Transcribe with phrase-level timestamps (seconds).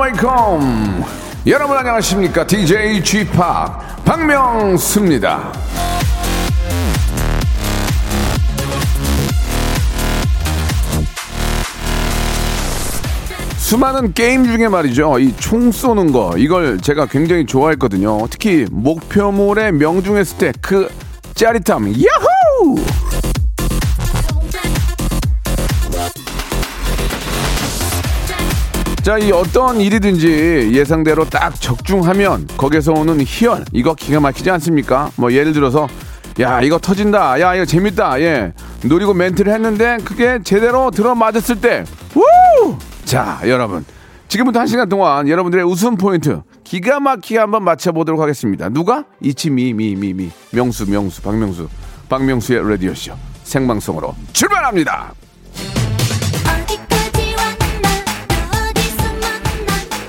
[0.00, 1.04] welcome
[1.46, 5.52] 여러분 안녕하십니까 DJ 지팍 박명수입니다
[13.56, 15.18] 수많은 게임 중에 말이죠.
[15.18, 18.26] 이 총 쏘는 거, 이걸 제가 굉장히 좋아했거든요.
[18.28, 20.88] 특히 목표물의 명중의 스택, 그
[21.34, 22.76] 짜릿함, 야호!
[29.02, 35.10] 자, 이 어떤 일이든지 예상대로 딱 적중하면 거기서 오는 희열, 이거 기가 막히지 않습니까?
[35.16, 35.88] 뭐 예를 들어서,
[36.38, 37.40] 야, 이거 터진다.
[37.40, 38.20] 야, 이거 재밌다.
[38.20, 38.52] 예.
[38.84, 42.76] 노리고 멘트를 했는데 그게 제대로 들어맞았을 때, 우!
[43.04, 43.84] 자, 여러분.
[44.28, 48.70] 지금부터 한 시간 동안 여러분들의 웃음 포인트 기가 막히게 한번 맞춰보도록 하겠습니다.
[48.70, 49.04] 누가?
[49.20, 50.30] 이치미, 미, 미, 미.
[50.52, 51.68] 명수, 명수, 박명수.
[52.08, 53.12] 박명수의 라디오쇼.
[53.42, 55.12] 생방송으로 출발합니다.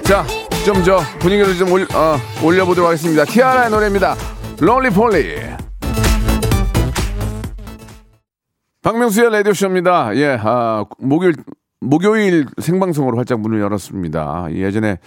[0.03, 0.25] 자,
[0.65, 3.25] 좀 저 분위기를 좀 올, 어, 올려보도록 하겠습니다.
[3.25, 4.15] 티아라의 노래입니다.
[4.59, 5.35] 롤리 폴리.
[8.81, 10.15] 박명수의 라디오쇼입니다.
[10.17, 11.35] 예, 아, 목요일,
[11.79, 14.47] 목요일 생방송으로 활짝 문을 열었습니다.
[14.51, 14.97] 예전에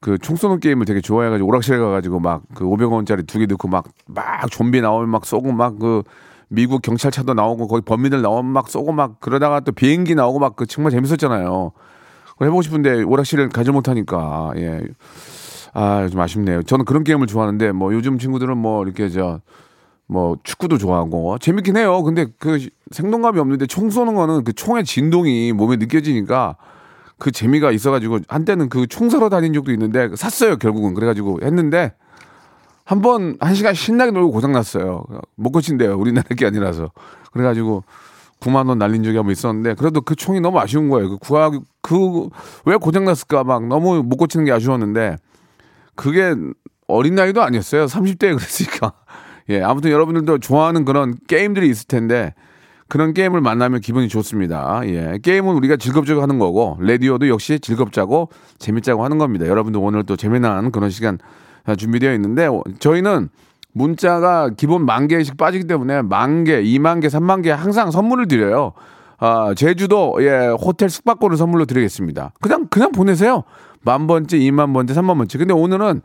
[0.00, 3.84] 그 총 쏘는 게임을 되게 좋아해가지고 오락실에 가가지고 막 그 500원짜리 두 개 넣고 막,
[4.06, 6.02] 막 좀비 나오면 막 쏘고 막 그
[6.48, 10.66] 미국 경찰차도 나오고 거기 범인들 나오면 막 쏘고 막 그러다가 또 비행기 나오고 막 그
[10.66, 11.70] 정말 재밌었잖아요.
[12.46, 14.80] 해보고 싶은데 오락실을 가지 못하니까 예.
[15.74, 16.62] 아, 좀 아쉽네요.
[16.64, 19.40] 저는 그런 게임을 좋아하는데 뭐 요즘 친구들은 뭐 이렇게 저
[20.08, 22.02] 뭐 축구도 좋아하고 재밌긴 해요.
[22.02, 26.56] 근데 그 생동감이 없는데 총 쏘는 거는 그 총의 진동이 몸에 느껴지니까
[27.18, 31.94] 그 재미가 있어가지고 한때는 그 총 사러 다닌 적도 있는데 샀어요 결국은 그래가지고 했는데
[32.84, 35.04] 한 번 한 시간 신나게 놀고 고장 났어요.
[35.36, 35.96] 못 고친대요.
[35.98, 36.90] 우리나라 게 아니라서
[37.32, 37.82] 그래가지고
[38.42, 41.10] 9만 원 날린 적이 한번 있었는데 그래도 그 총이 너무 아쉬운 거예요.
[41.10, 45.16] 그 구하 그왜 고장 났을까 막 너무 못 고치는 게 아쉬웠는데
[45.94, 46.34] 그게
[46.88, 47.86] 어린 나이도 아니었어요.
[47.86, 48.92] 30대에 그랬으니까.
[49.48, 52.34] 예, 아무튼 여러분들도 좋아하는 그런 게임들이 있을 텐데
[52.88, 54.82] 그런 게임을 만나면 기분이 좋습니다.
[54.84, 59.46] 예, 게임은 우리가 즐겁자고 하는 거고 라디오도 역시 즐겁자고 재밌자고 하는 겁니다.
[59.46, 61.18] 여러분들 오늘 또 재미난 그런 시간
[61.76, 62.48] 준비되어 있는데
[62.80, 63.28] 저희는
[63.72, 68.72] 문자가 기본 만 개씩 빠지기 때문에 만 개, 이만 개, 삼만 개 항상 선물을 드려요.
[69.18, 72.32] 아, 제주도 예, 호텔 숙박권을 선물로 드리겠습니다.
[72.40, 73.44] 그냥 그냥 보내세요.
[73.82, 75.38] 만 번째, 이만 번째, 삼만 번째.
[75.38, 76.02] 근데 오늘은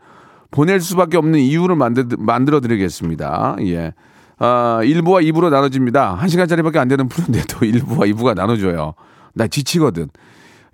[0.50, 3.56] 보낼 수밖에 없는 이유를 만들, 만들어 드리겠습니다.
[3.62, 3.92] 예.
[4.38, 6.18] 아, 1부와 2부로 나눠집니다.
[6.22, 8.94] 1시간짜리밖에 안 되는 프로인데도 1부와 2부가 나눠줘요.
[9.34, 10.08] 나 지치거든.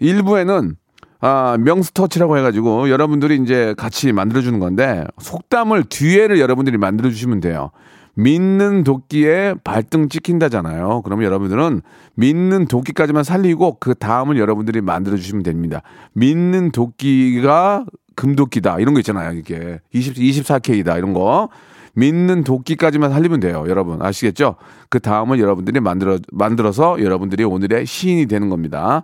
[0.01, 0.77] 1부에는
[1.21, 7.71] 아, 명스터치라고 해가지고 여러분들이 이제 같이 만들어주는 건데 속담을 뒤에를 여러분들이 만들어주시면 돼요.
[8.17, 11.03] 믿는 도끼에 발등 찍힌다잖아요.
[11.03, 11.83] 그러면 여러분들은
[12.15, 15.83] 믿는 도끼까지만 살리고 그 다음을 여러분들이 만들어주시면 됩니다.
[16.13, 18.79] 믿는 도끼가 금도끼다.
[18.79, 19.33] 이런 거 있잖아요.
[19.33, 20.97] 이게 20, 24K다.
[20.97, 21.49] 이런 거.
[21.95, 23.65] 믿는 도끼까지만 살리면 돼요.
[23.69, 24.01] 여러분.
[24.03, 24.57] 아시겠죠?
[24.89, 29.03] 그 다음을 여러분들이 만들어, 만들어서 여러분들이 오늘의 시인이 되는 겁니다.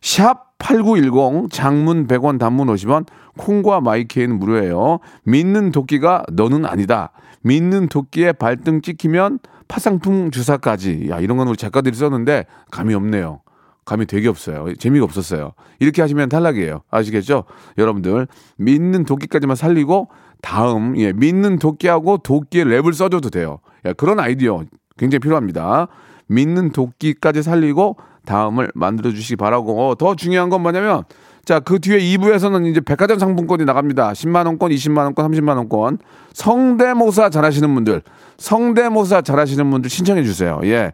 [0.00, 3.06] 샵 8910 장문 100원 단문 50원
[3.38, 5.00] 콩과 마이케이는 무료예요.
[5.24, 7.12] 믿는 도끼가 너는 아니다.
[7.42, 11.08] 믿는 도끼에 발등 찍히면 파상풍 주사까지.
[11.10, 13.40] 야, 이런 건 우리 작가들이 썼는데 감이 없네요.
[13.84, 14.74] 감이 되게 없어요.
[14.74, 15.52] 재미가 없었어요.
[15.78, 16.82] 이렇게 하시면 탈락이에요.
[16.90, 17.44] 아시겠죠?
[17.78, 18.26] 여러분들
[18.58, 20.08] 믿는 도끼까지만 살리고
[20.42, 23.60] 다음 예, 믿는 도끼하고 도끼의 랩을 써줘도 돼요.
[23.84, 24.64] 야, 그런 아이디어
[24.98, 25.86] 굉장히 필요합니다.
[26.26, 31.04] 믿는 도끼까지 살리고 다음을 만들어 주시기 바라고 더 중요한 건 뭐냐면
[31.46, 34.10] 자, 그 뒤에 2부에서는 이제 백화점 상품권이 나갑니다.
[34.12, 35.98] 10만 원권, 20만 원권, 30만 원권.
[36.32, 38.02] 성대모사 잘하시는 분들,
[38.36, 40.60] 성대모사 잘하시는 분들 신청해 주세요.
[40.64, 40.92] 예.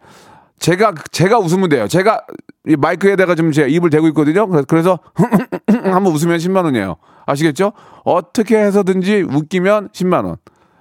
[0.58, 1.88] 제가, 제가 웃으면 돼요.
[1.88, 2.26] 제가
[2.68, 4.46] 이 마이크에다가 좀제 입을 대고 있거든요.
[4.46, 4.98] 그래서, 그래서
[5.90, 6.96] 한번 웃으면 10만 원이에요.
[7.24, 7.72] 아시겠죠?
[8.04, 10.36] 어떻게 해서든지 웃기면 10만 원.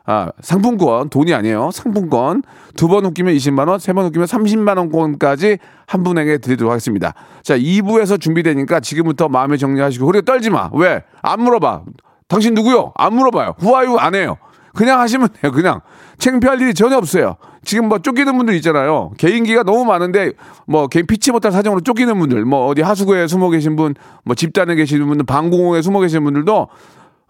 [0.05, 1.69] 아, 상품권, 돈이 아니에요.
[1.71, 2.43] 상품권.
[2.75, 7.13] 두 번 웃기면 20만 원, 세 번 웃기면 30만 원권까지 한 분에게 드리도록 하겠습니다.
[7.43, 10.69] 자, 2부에서 준비되니까 지금부터 마음의 정리하시고, 그리고 떨지 마.
[10.73, 11.03] 왜?
[11.21, 11.83] 안 물어봐.
[12.27, 12.93] 당신 누구요?
[12.95, 13.55] 안 물어봐요.
[13.59, 14.37] 후아유 안 해요.
[14.73, 15.51] 그냥 하시면 돼요.
[15.51, 15.81] 그냥.
[16.17, 17.35] 창피할 일이 전혀 없어요.
[17.63, 19.11] 지금 뭐 쫓기는 분들 있잖아요.
[19.17, 20.31] 개인기가 너무 많은데
[20.65, 24.75] 뭐 개인 피치 못할 사정으로 쫓기는 분들, 뭐 어디 하수구에 숨어 계신 분, 뭐 집단에
[24.75, 26.67] 계시는 분들, 방공호에 숨어 계신 분들도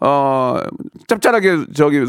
[0.01, 0.57] 어
[1.07, 2.05] 짭짤하게 저기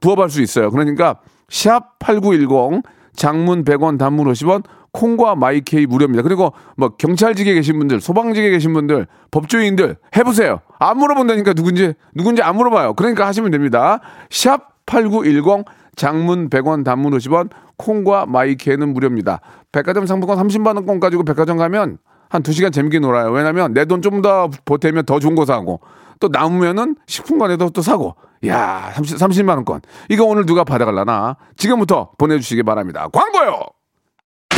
[0.00, 0.70] 부업할 수 있어요.
[0.70, 1.16] 그러니까
[1.48, 2.82] 샵 8910
[3.14, 4.62] 장문 100원 단문 50원
[4.92, 6.22] 콩과 마이케이 무료입니다.
[6.22, 10.60] 그리고 뭐 경찰직에 계신 분들, 소방직에 계신 분들, 법조인들 해 보세요.
[10.78, 12.94] 안 물어본다니까 누군지 누군지 안 물어봐요.
[12.94, 14.00] 그러니까 하시면 됩니다.
[14.30, 15.64] 샵 #8910
[15.96, 19.40] 장문 100원, 단문 50원, 콩과 마이케이는 무료입니다.
[19.72, 21.98] 백화점 상품권 30만 원권 가지고 백화점 가면
[22.30, 23.30] 한 2시간 재밌게 놀아요.
[23.30, 25.80] 왜냐면 내 돈 좀 더 보태면 더 좋은 거 사고
[26.20, 28.14] 또 남으면은 식품관에도 또 사고
[28.46, 33.08] 야 30, 30만 원권 이거 오늘 누가 받아갈라나 지금부터 보내주시기 바랍니다.
[33.12, 33.77] 광고요.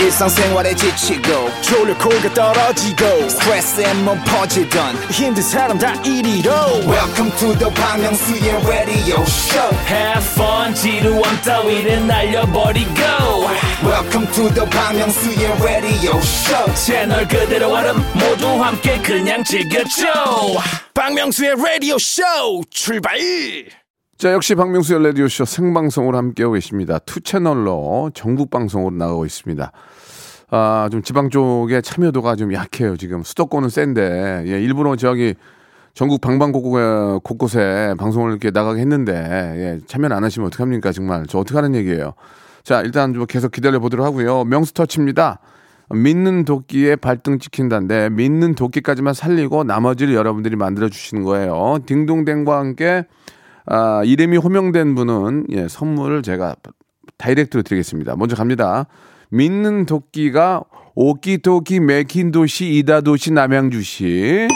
[0.01, 6.51] 일상생활에 지치고, 졸려 코가 떨어지고, 스트레스에 몸 퍼지던, 힘든 사람 다 이리로.
[6.89, 12.91] welcome to the Park Myung-soo's radio show Have fun 지루함 따위를 날려버리고
[13.85, 20.07] welcome to the Park Myung-soo's radio show 채널 그대로 얼음 모두 함께 그냥 즐겨줘
[20.95, 22.23] 박명수의 라디오 쇼
[22.71, 23.19] 출발
[24.17, 26.99] 자 역시 박명수의 라디오 쇼 생방송으로 함께하고 계십니다.
[27.01, 29.73] two 채널로 전국 방송으로 나가고 있습니다.
[30.51, 32.97] 아 좀 지방 쪽에 참여도가 좀 약해요.
[32.97, 35.35] 지금 수도권은 센데 예, 일부러 저기
[35.95, 41.75] 전국 방방곡곡에 곳곳에 방송을 이렇게 나가게 했는데 예, 참여를 안 하시면 어떡합니까 정말 저 어떡하는
[41.77, 42.15] 얘기예요.
[42.63, 44.45] 자 일단 좀 계속 기다려 보도록 하고요.
[44.45, 45.39] 명수터치입니다.
[45.93, 51.79] 믿는 도끼에 발등 찍힌다인데 믿는 도끼까지만 살리고 나머지를 여러분들이 만들어 주시는 거예요.
[51.87, 53.05] 딩동댕과 함께
[53.67, 56.57] 아, 이름이 호명된 분은 예, 선물을 제가
[57.19, 58.17] 다이렉트로 드리겠습니다.
[58.17, 58.87] 먼저 갑니다.
[59.31, 64.49] 믿는 도끼가 오키도키 메킨도시 이다도시 남양주시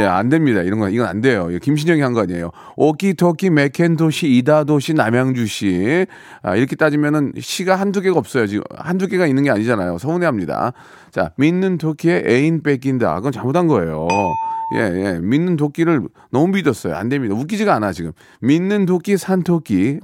[0.00, 0.60] 예, 안 됩니다.
[0.60, 1.48] 이런 건, 이건 안 돼요.
[1.62, 2.50] 김신영이 한 거 아니에요.
[2.76, 6.06] 오키토키 메켄도시 이다도시 남양주시.
[6.42, 8.46] 아, 이렇게 따지면은 시가 한두 개가 없어요.
[8.46, 9.96] 지금 한두 개가 있는 게 아니잖아요.
[9.96, 10.74] 서운해 합니다.
[11.10, 13.14] 자, 믿는 도끼에 애인 뺏긴다.
[13.14, 14.08] 그건 잘못한 거예요.
[14.76, 15.18] 예, 예.
[15.22, 16.94] 믿는 도끼를 너무 믿었어요.
[16.94, 17.34] 안 됩니다.
[17.34, 18.12] 웃기지가 않아, 지금.
[18.42, 20.00] 믿는 도끼, 산 토끼.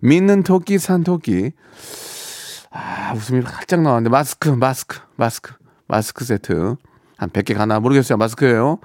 [0.00, 1.52] 믿는 토끼, 산 토끼.
[2.70, 5.54] 아, 웃음이 살짝 나왔는데, 마스크, 마스크, 마스크,
[5.86, 6.76] 마스크 세트.
[7.16, 8.16] 한 100개 가나 모르겠어요.
[8.16, 8.78] 마스크예요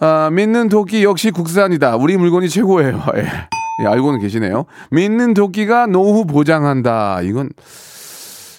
[0.00, 1.96] 아, 믿는 도끼 역시 국산이다.
[1.96, 3.04] 우리 물건이 최고예요.
[3.16, 3.26] 예.
[3.82, 4.64] 예, 알고는 계시네요.
[4.90, 7.22] 믿는 도끼가 노후 보장한다.
[7.22, 7.50] 이건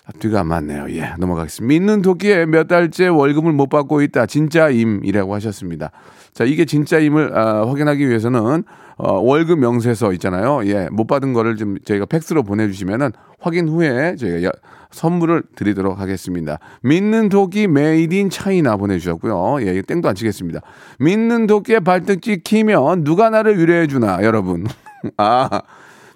[0.05, 0.87] 앞뒤가 안 맞네요.
[0.91, 1.67] 예, 넘어가겠습니다.
[1.67, 4.25] 믿는 도끼에 몇 달째 월급을 못 받고 있다.
[4.25, 5.91] 진짜임이라고 하셨습니다.
[6.33, 8.63] 자, 이게 진짜임을 아, 확인하기 위해서는
[8.95, 10.61] 어, 월급 명세서 있잖아요.
[10.65, 14.51] 예, 못 받은 거를 좀 저희가 팩스로 보내주시면은 확인 후에 저희가 여-
[14.91, 16.59] 선물을 드리도록 하겠습니다.
[16.83, 19.65] 믿는 도끼 made in China 보내주셨고요.
[19.67, 20.59] 예, 땡도 안 치겠습니다.
[20.99, 24.67] 믿는 도끼에 발등 찍히면 누가 나를 위로해 주나, 여러분.
[25.17, 25.49] 아,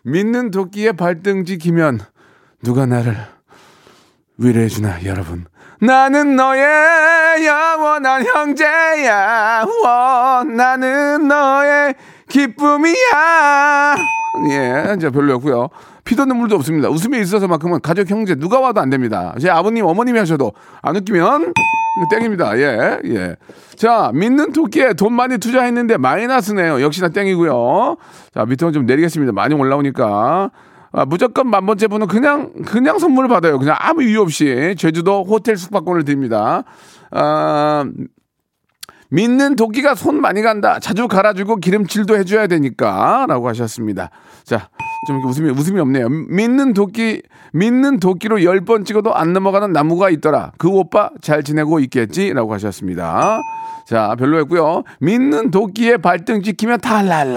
[0.03, 1.99] 믿는 도끼에 발등 찍히면
[2.63, 3.17] 누가 나를
[4.37, 5.45] 위로해 주나, 여러분.
[5.79, 9.63] 나는 너의 영원한 형제야.
[9.65, 11.95] 워, 나는 너의
[12.29, 13.95] 기쁨이야.
[14.49, 15.69] 예, 이제 별로였고요.
[16.03, 16.89] 피도 눈물도 없습니다.
[16.89, 19.35] 웃음이 있어서만큼은 가족 형제 누가 와도 안 됩니다.
[19.39, 21.53] 제 아버님, 어머님이 하셔도 안 웃기면
[22.11, 22.57] 땡입니다.
[22.59, 23.35] 예, 예.
[23.75, 26.81] 자, 믿는 토끼에 돈 많이 투자했는데 마이너스네요.
[26.81, 27.97] 역시나 땡이고요.
[28.33, 29.33] 자, 밑으로 좀 내리겠습니다.
[29.33, 30.51] 많이 올라오니까.
[30.91, 33.59] 아, 무조건 만 번째 분은 그냥 그냥 선물을 받아요.
[33.59, 36.63] 그냥 아무 이유 없이 제주도 호텔 숙박권을 드립니다.
[37.11, 37.85] 아,
[39.09, 40.79] 믿는 도끼가 손 많이 간다.
[40.79, 44.09] 자주 갈아주고 기름칠도 해줘야 되니까.라고 하셨습니다.
[44.43, 44.69] 자,
[45.07, 46.09] 좀 웃음이 웃음이 없네요.
[46.09, 47.21] 믿는 도끼
[47.53, 50.51] 믿는 도끼로 열 번 찍어도 안 넘어가는 나무가 있더라.
[50.57, 53.39] 그 오빠 잘 지내고 있겠지?라고 하셨습니다.
[53.85, 54.83] 자, 별로였고요.
[54.99, 57.33] 믿는 도끼에 발등 찍히면 탈랄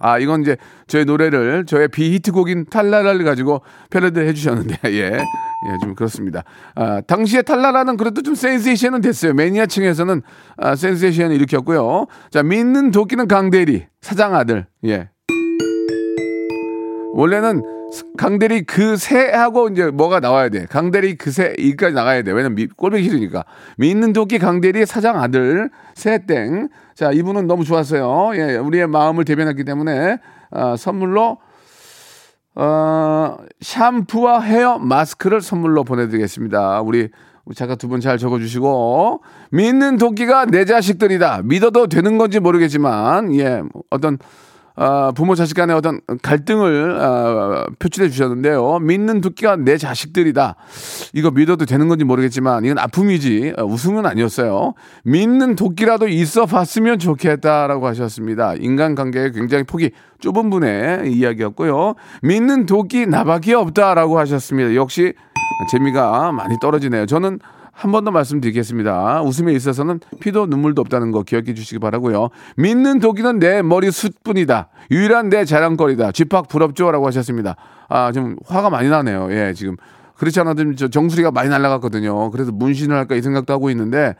[0.00, 0.12] 라.
[0.12, 5.18] 아, 이건 이제 저의 노래를 저의 비히트곡인 탈라라를 가지고 패러디 해주셨는데, 예.
[5.66, 6.44] 예, 좀 그렇습니다.
[6.74, 9.32] 아, 당시에 탈라라는 그래도 좀 센세이션은 됐어요.
[9.32, 10.22] 매니아층에서는
[10.58, 12.06] 아, 센세이션을 일으켰고요.
[12.30, 15.08] 자, 믿는 도끼는 강대리, 사장 아들, 예.
[17.14, 17.62] 원래는
[18.16, 20.66] 강대리 그 새 하고 이제 뭐가 나와야 돼.
[20.66, 22.32] 강대리 그새 이까지 나가야 돼.
[22.32, 23.44] 왜냐면 미- 꼴보기 싫으니까.
[23.78, 26.68] 믿는 도끼 강대리 사장 아들 새땡.
[26.94, 28.32] 자 이분은 너무 좋았어요.
[28.36, 30.18] 예, 우리의 마음을 대변했기 때문에
[30.50, 31.38] 아, 선물로
[32.56, 36.80] 어, 샴푸와 헤어 마스크를 선물로 보내드리겠습니다.
[36.82, 37.08] 우리
[37.54, 41.42] 작가 두 분 잘 적어주시고 믿는 도끼가 내 자식들이다.
[41.44, 44.18] 믿어도 되는 건지 모르겠지만 예 어떤
[44.76, 48.80] 아, 부모 자식 간의 어떤 갈등을 아, 표출해 주셨는데요.
[48.80, 50.56] 믿는 도끼가 내 자식들이다.
[51.12, 54.74] 이거 믿어도 되는 건지 모르겠지만 이건 아픔이지 아, 웃음은 아니었어요.
[55.04, 58.54] 믿는 도끼라도 있어 봤으면 좋겠다라고 하셨습니다.
[58.54, 61.94] 인간관계에 굉장히 폭이 좁은 분의 이야기였고요.
[62.22, 64.74] 믿는 도끼 나밖에 없다라고 하셨습니다.
[64.74, 65.12] 역시
[65.70, 67.06] 재미가 많이 떨어지네요.
[67.06, 67.38] 저는
[67.74, 69.22] 한 번 더 말씀드리겠습니다.
[69.22, 72.28] 웃음에 있어서는 피도 눈물도 없다는 거 기억해 주시기 바라고요.
[72.56, 74.68] 믿는 독일은 내 머리 숱뿐이다.
[74.90, 76.12] 유일한 내 자랑거리다.
[76.12, 77.56] 쥐팍 부럽죠라고 하셨습니다.
[77.88, 79.28] 아, 좀 화가 많이 나네요.
[79.32, 79.76] 예, 지금
[80.16, 82.30] 그렇지 않아도 저 정수리가 많이 날아갔거든요.
[82.30, 84.14] 그래서 문신을 할까 이 생각도 하고 있는데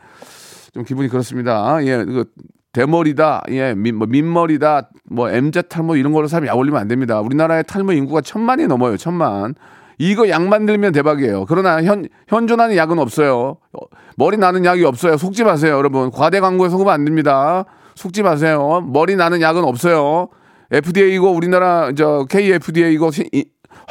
[0.73, 1.77] 좀 기분이 그렇습니다.
[1.85, 2.25] 예, 그
[2.73, 7.21] 대머리다, 예, 민, 뭐 민머리다, 뭐 MZ 탈모 이런 걸로 사람이 약 올리면 안 됩니다.
[7.21, 9.55] 우리나라의 탈모 인구가 천만이 넘어요, 천만.
[9.97, 11.45] 이거 약 만들면 대박이에요.
[11.47, 13.57] 그러나 현 현존하는 약은 없어요.
[13.73, 13.79] 어,
[14.17, 15.17] 머리 나는 약이 없어요.
[15.17, 16.11] 속지 마세요, 여러분.
[16.11, 17.65] 과대 광고에 속으면 안 됩니다.
[17.95, 18.83] 속지 마세요.
[18.85, 20.27] 머리 나는 약은 없어요.
[20.71, 23.11] FDA이고 우리나라 저 KFDA이고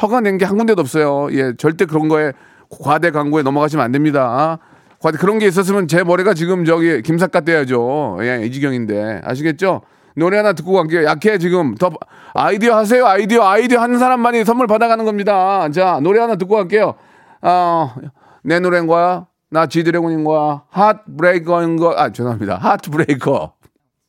[0.01, 1.27] 허가낸 게 한 군데도 없어요.
[1.31, 2.33] 예, 절대 그런 거에
[2.69, 4.59] 과대 광고에 넘어가시면 안 됩니다.
[4.99, 8.17] 과대 그런 게 있었으면 제 머리가 지금 저기 김삿갓 돼야죠.
[8.21, 9.81] 예, 이 지경인데 아시겠죠?
[10.15, 11.03] 노래 하나 듣고 갈게요.
[11.05, 11.91] 약해 지금 더
[12.33, 13.05] 아이디어 하세요.
[13.05, 15.69] 아이디어 아이디어 하는 사람만이 선물 받아가는 겁니다.
[15.69, 16.95] 자 노래 하나 듣고 갈게요.
[17.41, 19.27] 어 내 노래인 거야.
[19.49, 20.63] 나 지드래곤인 거야.
[20.69, 21.93] Heartbreaker인 거.
[21.97, 22.57] 아 죄송합니다.
[22.57, 23.53] Heartbreaker.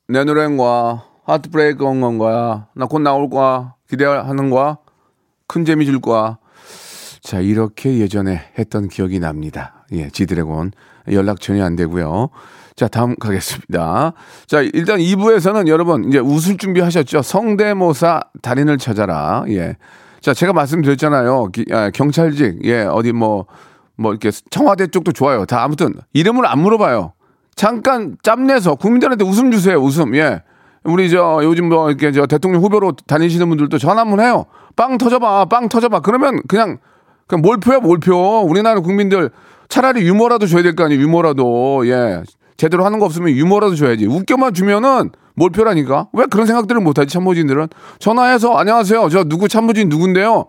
[0.09, 1.03] 내 노래인 거야.
[1.25, 2.67] Heartbreaker인 건 거야.
[2.75, 3.75] 나 곧 나올 거야.
[3.89, 4.79] 기대하는 거야.
[5.49, 6.39] 큰 재미 줄 거야.
[7.21, 9.85] 자, 이렇게 예전에 했던 기억이 납니다.
[9.93, 10.71] 예, 지드래곤.
[11.13, 12.31] 연락 전혀 안 되고요.
[12.77, 14.13] 자, 다음 가겠습니다.
[14.47, 17.23] 자, 일단 2부에서는 여러분 이제 웃을 준비 하셨죠?
[17.23, 19.45] 성대모사 달인을 찾아라.
[19.49, 19.77] 예.
[20.21, 21.47] 자, 제가 말씀드렸잖아요.
[21.53, 23.47] 기- 아, 경찰직, 예, 어디 뭐,
[23.97, 25.47] 뭐 이렇게 청와대 쪽도 좋아요.
[25.47, 27.13] 다 아무튼 이름을 안 물어봐요.
[27.55, 29.79] 잠깐 짬내서 국민들한테 웃음 주세요.
[29.79, 30.15] 웃음.
[30.15, 30.43] 예.
[30.85, 34.45] 우리 저 요즘 뭐 이렇게 저 대통령 후보로 다니시는 분들도 전화 한번 해요.
[34.77, 36.01] 빵 터져봐, 빵 터져봐.
[36.01, 36.77] 그러면 그냥
[37.27, 38.43] 그냥 몰표야 몰표.
[38.43, 39.31] 우리나라 국민들
[39.69, 41.01] 차라리 유머라도 줘야 될 거 아니에요.
[41.03, 42.23] 유머라도 예
[42.57, 44.07] 제대로 하는 거 없으면 유머라도 줘야지.
[44.07, 46.09] 웃겨만 주면은 몰표라니까.
[46.13, 49.09] 왜 그런 생각들을 못하지 참모진들은 전화해서 안녕하세요.
[49.11, 50.47] 저 누구 참모진 누군데요.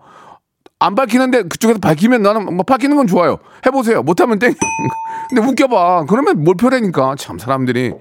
[0.80, 3.38] 안 밝히는데 그쪽에서 밝히면 나는 뭐 밝히는 건 좋아요.
[3.66, 4.02] 해보세요.
[4.02, 4.54] 못하면 땡.
[5.28, 6.06] 근데 웃겨봐.
[6.08, 7.16] 그러면 몰표라니까.
[7.18, 7.92] 참 사람들이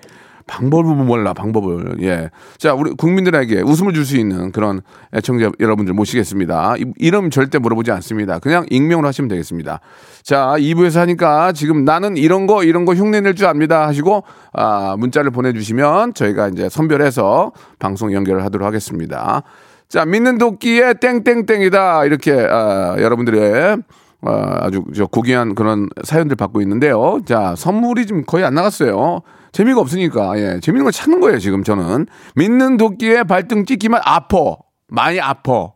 [0.47, 1.97] 방법을 몰라 방법을.
[2.01, 2.29] 예.
[2.57, 4.81] 자 우리 국민들에게 웃음을 줄 수 있는 그런
[5.13, 6.75] 애청자 여러분들 모시겠습니다.
[6.77, 8.39] 이- 이름 절대 물어보지 않습니다.
[8.39, 9.81] 그냥 익명으로 하시면 되겠습니다.
[10.23, 14.23] 자 2부에서 하니까 지금 나는 이런 거 이런 거 흉내낼 줄 압니다 하시고
[14.53, 19.43] 아 문자를 보내주시면 저희가 이제 선별해서 방송 연결을 하도록 하겠습니다.
[19.89, 22.03] 자, 믿는 도끼의 땡땡땡이다.
[22.03, 23.77] 이렇게, 아, 여러분들의,
[24.21, 27.19] 아, 아주 저 고귀한 그런 사연들 받고 있는데요.
[27.25, 29.21] 자, 선물이 좀 거의 안 나갔어요.
[29.51, 30.59] 재미가 없으니까, 예.
[30.59, 32.07] 재밌는 걸 찾는 거예요, 지금 저는.
[32.35, 34.57] 믿는 도끼의 발등 찍기만 아퍼.
[34.87, 35.73] 많이 아퍼.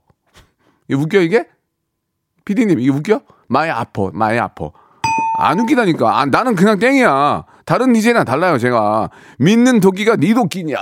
[0.87, 1.47] 이게 웃겨, 이게?
[2.45, 3.21] 피디님, 이게 웃겨?
[3.47, 4.71] 많이 아퍼, 많이 아퍼.
[5.39, 6.19] 안 웃기다니까.
[6.19, 7.45] 아, 나는 그냥 땡이야.
[7.65, 9.09] 다른 DJ랑 달라요, 제가.
[9.39, 10.77] 믿는 도끼가 니 도끼냐.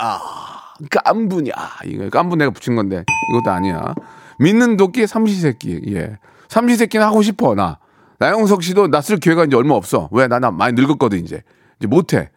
[0.90, 1.52] 깐부냐.
[1.86, 3.94] 이거 깐부 내가 붙인 건데 이것도 아니야.
[4.40, 5.82] 믿는 도끼 삼시세끼.
[5.90, 6.18] 예.
[6.48, 7.80] 삼시세끼는 하고 싶어 나.
[8.18, 10.10] 나영석 씨도 나쓸 기회가 이제 얼마 없어.
[10.12, 10.28] 왜?
[10.28, 11.44] 나, 나 많이 늙었거든 이제.
[11.80, 12.30] 이제 못해.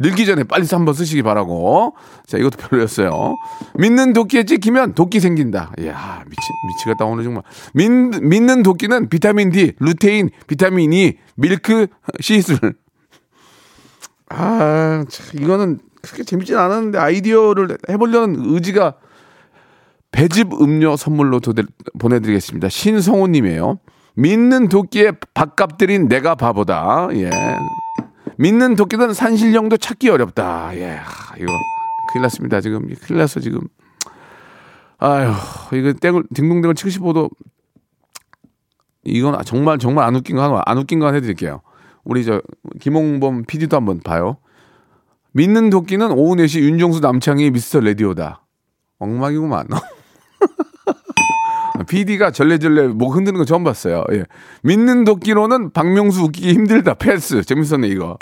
[0.00, 1.94] 늙기 전에 빨리 한번 쓰시기 바라고.
[2.26, 3.36] 자, 이것도 별로였어요.
[3.78, 5.72] 믿는 도끼에 찍히면 도끼 생긴다.
[5.78, 7.42] 이야, 미치, 미치겠다, 오늘 정말.
[7.74, 11.86] 믿, 믿는 도끼는 비타민 D, 루테인, 비타민 E, 밀크,
[12.20, 12.58] 시술.
[14.30, 18.94] 아, 참, 이거는 그렇게 재밌진 않았는데 아이디어를 해보려는 의지가
[20.12, 21.62] 배즙 음료 선물로 도대,
[21.98, 22.70] 보내드리겠습니다.
[22.70, 23.78] 신성호님이에요.
[24.14, 27.08] 믿는 도끼의 밥값 들인 내가 바보다.
[27.12, 27.30] 예.
[28.40, 30.74] 믿는 도끼는 산신령도 찾기 어렵다.
[30.74, 30.94] 예.
[30.94, 31.52] 하, 이거
[32.10, 32.62] 큰일 났습니다.
[32.62, 33.60] 지금 큰일 났어 지금.
[34.96, 35.30] 아유,
[35.74, 37.28] 이거 땡을 딩동댕을 75도
[39.04, 41.60] 이건 정말 정말 안 웃긴 거 하나 안 웃긴 거 하나 해드릴게요.
[42.02, 42.40] 우리 저
[42.80, 44.38] 김홍범 PD도 한번 봐요.
[45.32, 48.46] 믿는 도끼는 오후 4시 윤정수 남창희 미스터 레디오다.
[49.00, 49.68] 엉망이구만.
[51.88, 54.04] PD가 절레절레 목 흔드는 거 처음 봤어요.
[54.12, 54.24] 예.
[54.62, 56.94] 믿는 도끼로는 박명수 웃기기 힘들다.
[56.94, 57.42] 패스.
[57.42, 58.18] 재밌었네, 이거.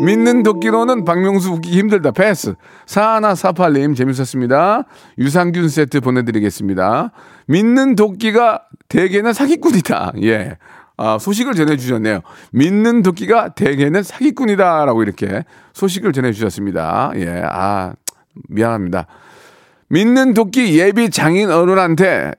[0.00, 2.10] 믿는 도끼로는 박명수 웃기기 힘들다.
[2.10, 2.54] 패스.
[2.86, 4.84] 4148님, 재밌었습니다.
[5.18, 7.12] 유산균 세트 보내드리겠습니다.
[7.46, 10.12] 믿는 도끼가 대개는 사기꾼이다.
[10.22, 10.56] 예.
[10.96, 12.20] 아, 소식을 전해주셨네요.
[12.52, 17.12] 믿는 도끼가 대개는 사기꾼이다라고 이렇게 소식을 전해주셨습니다.
[17.16, 17.92] 예, 아,
[18.48, 19.06] 미안합니다.
[19.88, 22.32] 믿는 도끼 예비 장인 어른한테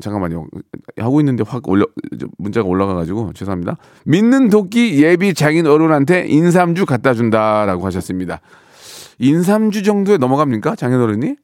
[0.00, 0.46] 잠깐만요.
[0.98, 1.86] 하고 있는데 확 올려
[2.38, 3.76] 문자가 올라가가지고 죄송합니다.
[4.04, 8.40] 믿는 도끼 예비 장인 어른한테 인삼주 갖다 준다라고 하셨습니다.
[9.18, 11.36] 인삼주 정도에 넘어갑니까 장인 어른이?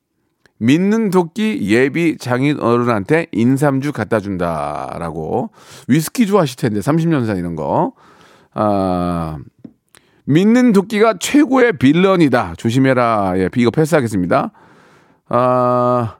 [0.58, 5.50] 믿는 도끼 예비 장인 어른한테 인삼주 갖다 준다라고
[5.86, 7.92] 위스키 좋아하실 텐데 30년산 이런 거.
[8.54, 9.36] 아
[10.24, 12.54] 믿는 도끼가 최고의 빌런이다.
[12.56, 13.34] 조심해라.
[13.36, 14.50] 예, 이거 패스하겠습니다.
[15.28, 16.16] 아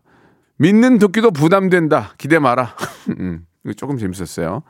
[0.58, 2.14] 믿는 도끼도 부담된다.
[2.18, 2.74] 기대 마라.
[3.20, 3.44] 음,
[3.76, 4.62] 조금 재밌었어요.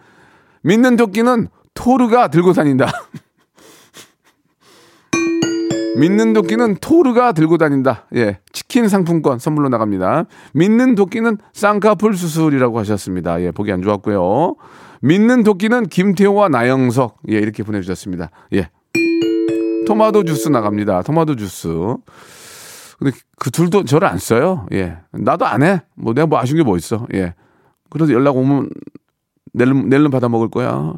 [0.63, 2.91] 믿는 도끼는 토르가 들고 다닌다.
[5.99, 8.07] 믿는 도끼는 토르가 들고 다닌다.
[8.15, 8.39] 예.
[8.53, 10.25] 치킨 상품권 선물로 나갑니다.
[10.53, 13.41] 믿는 도끼는 쌍꺼풀 수술이라고 하셨습니다.
[13.41, 13.51] 예.
[13.51, 14.57] 보기 안 좋았고요.
[15.01, 17.19] 믿는 도끼는 김태호와 나영석.
[17.31, 17.37] 예.
[17.37, 18.31] 이렇게 보내주셨습니다.
[18.55, 18.69] 예.
[19.87, 21.03] 토마토 주스 나갑니다.
[21.03, 21.69] 토마토 주스.
[22.99, 24.67] 근데 그 둘도 저를 안 써요.
[24.73, 24.99] 예.
[25.13, 25.83] 나도 안 해.
[25.97, 27.07] 뭐 내가 뭐 아쉬운 게 뭐 있어.
[27.15, 27.35] 예.
[27.91, 28.71] 그래도 연락 오면
[29.53, 30.95] 낼름, 낼름 받아 먹을 거야.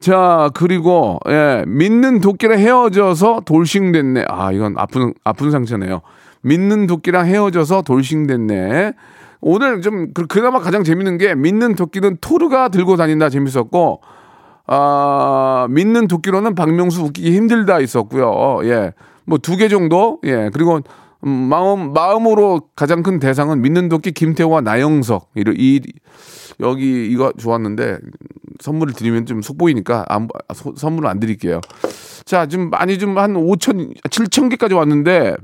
[0.00, 4.24] 자, 그리고, 예, 믿는 도끼랑 헤어져서 돌싱됐네.
[4.28, 6.00] 아, 이건 아픈, 아픈 상처네요.
[6.42, 8.94] 믿는 도끼랑 헤어져서 돌싱됐네.
[9.42, 14.00] 오늘 좀, 그- 그나마 가장 재밌는 게, 믿는 도끼는 토르가 들고 다닌다 재밌었고,
[14.66, 18.60] 아, 믿는 도끼로는 박명수 웃기기 힘들다 있었고요.
[18.64, 18.92] 예.
[19.26, 20.18] 뭐 두 개 정도?
[20.24, 20.50] 예.
[20.52, 20.82] 그리고 음,
[21.20, 25.30] 마음, 마음으로 가장 큰 대상은 믿는 도끼 김태호와 나영석.
[25.36, 25.80] 이, 이,
[26.60, 27.98] 여기 이거 좋았는데
[28.60, 31.60] 선물을 드리면 좀 속보이니까 안, 소- 선물을 안 드릴게요.
[32.24, 35.34] 자, 좀 많이 좀 한 5천, 7천 개까지 왔는데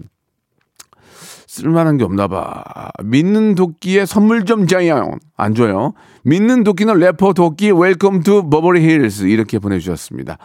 [1.46, 2.62] 쓸만한 게 없나 봐.
[3.02, 5.12] 믿는 도끼의 선물 좀 줘요.
[5.36, 5.94] 안 줘요.
[6.22, 10.38] 믿는 도끼는 래퍼 도끼 welcome to Beverly Hills 이렇게 보내 주셨습니다.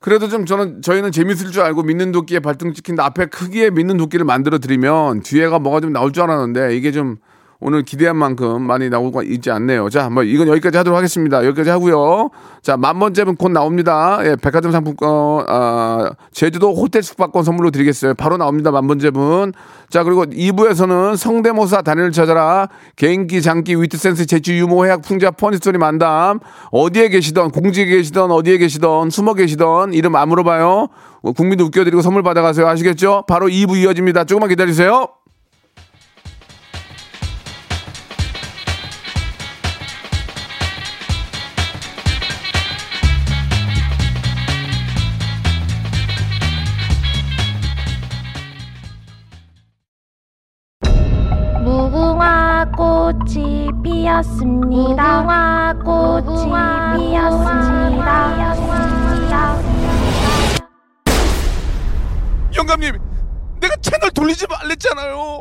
[0.00, 4.24] 그래도 좀 저는 저희는 재밌을 줄 알고 믿는 도끼에 발등 찍힌다 앞에 크기에 믿는 도끼를
[4.24, 7.16] 만들어 드리면 뒤에가 뭐가 좀 나올 줄 알았는데 이게 좀
[7.60, 9.88] 오늘 기대한 만큼 많이 나오고 있지 않네요.
[9.88, 11.44] 자, 뭐 이건 여기까지 하도록 하겠습니다.
[11.44, 12.30] 여기까지 하고요.
[12.62, 14.20] 자, 만 번째는 곧 나옵니다.
[14.22, 18.14] 예, 백화점 상품권, 아, 제주도 호텔 숙박권 선물로 드리겠어요.
[18.14, 18.70] 바로 나옵니다.
[18.70, 19.54] 만 번째분.
[19.90, 22.68] 자, 그리고 2부에서는 성대모사 달인을 찾아라.
[22.94, 26.38] 개인기, 장기, 위트, 센스, 재치, 유머, 해학, 풍자, funny story 만담.
[26.70, 30.86] 어디에 계시던, 공직에 계시던, 어디에 계시던, 숨어 계시던, 이름 안 물어봐요.
[31.22, 32.68] 어, 국민도 웃겨드리고 선물 받아가세요.
[32.68, 33.24] 아시겠죠?
[33.26, 34.24] 바로 2부 이어집니다.
[34.24, 35.08] 조금만 기다리세요.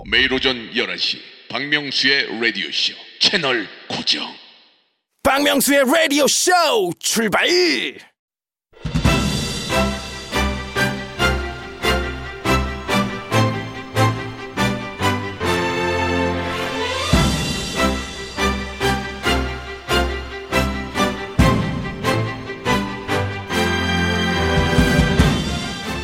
[0.10, 1.18] 매일 오전 11시
[1.50, 4.26] 박명수의 라디오쇼 채널 고정
[5.22, 6.54] 박명수의 라디오 쇼
[6.98, 7.46] 출발!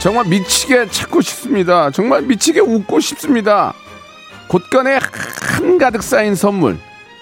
[0.02, 1.89] 정말 미치게 찾고 싶습니다.
[1.89, 3.74] 정말 미치게 웃고 싶습니다.
[4.54, 5.00] 곳간에
[5.58, 6.78] 한가득 쌓인 선물.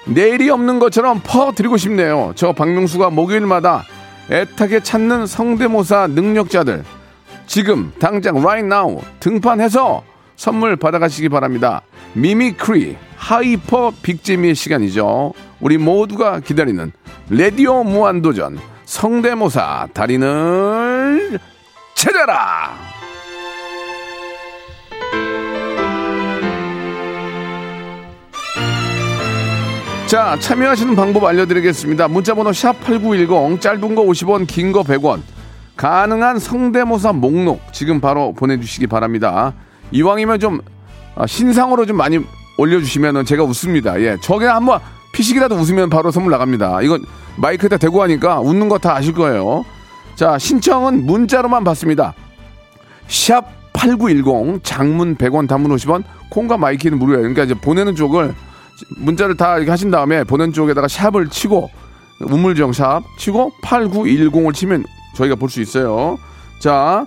[0.06, 2.34] 내일이 없는 것처럼 퍼드리고 싶네요.
[2.36, 3.86] 저 박명수가 목요일마다
[4.30, 6.84] 애타게 찾는 성대모사 능력자들.
[7.48, 10.04] 지금 당장 right now 등판해서
[10.36, 11.84] 선물 받아가시기 바랍니다.
[12.14, 15.34] mimicry hyper big재미의 시간이죠.
[15.62, 16.92] 우리 모두가 기다리는
[17.30, 21.40] 레디오 무한도전 성대모사 달인을
[21.96, 22.91] 찾아라!
[30.12, 32.10] 자, 참여하시는 방법 알려드리겠습니다.
[32.10, 35.22] 문자번호 샵8910, 짧은 거 50원, 긴 거 100원.
[35.78, 39.54] 가능한 성대모사 목록 지금 바로 보내주시기 바랍니다.
[39.92, 40.60] 이왕이면 좀
[41.16, 42.20] 아, 신상으로 좀 많이
[42.58, 44.02] 올려주시면 제가 웃습니다.
[44.02, 44.82] 예, 저게 한번
[45.14, 46.82] 피식이라도 웃으면 바로 선물 나갑니다.
[46.82, 47.06] 이건
[47.38, 49.64] 마이크에다 대고 하니까 웃는 거 다 아실 거예요.
[50.16, 52.14] 자, 신청은 문자로만 받습니다.
[53.08, 57.22] 샵8910 장문 100원 단문 50원 콩과 My K는 무료예요.
[57.22, 58.36] 그러니까 이제 보내는 쪽을
[58.98, 61.70] 문자를 다 이렇게 하신 다음에 보낸 쪽에다가 샵을 치고
[62.22, 64.84] 우물정 샵 치고 8910을 치면
[65.16, 66.18] 저희가 볼 수 있어요.
[66.60, 67.06] 자,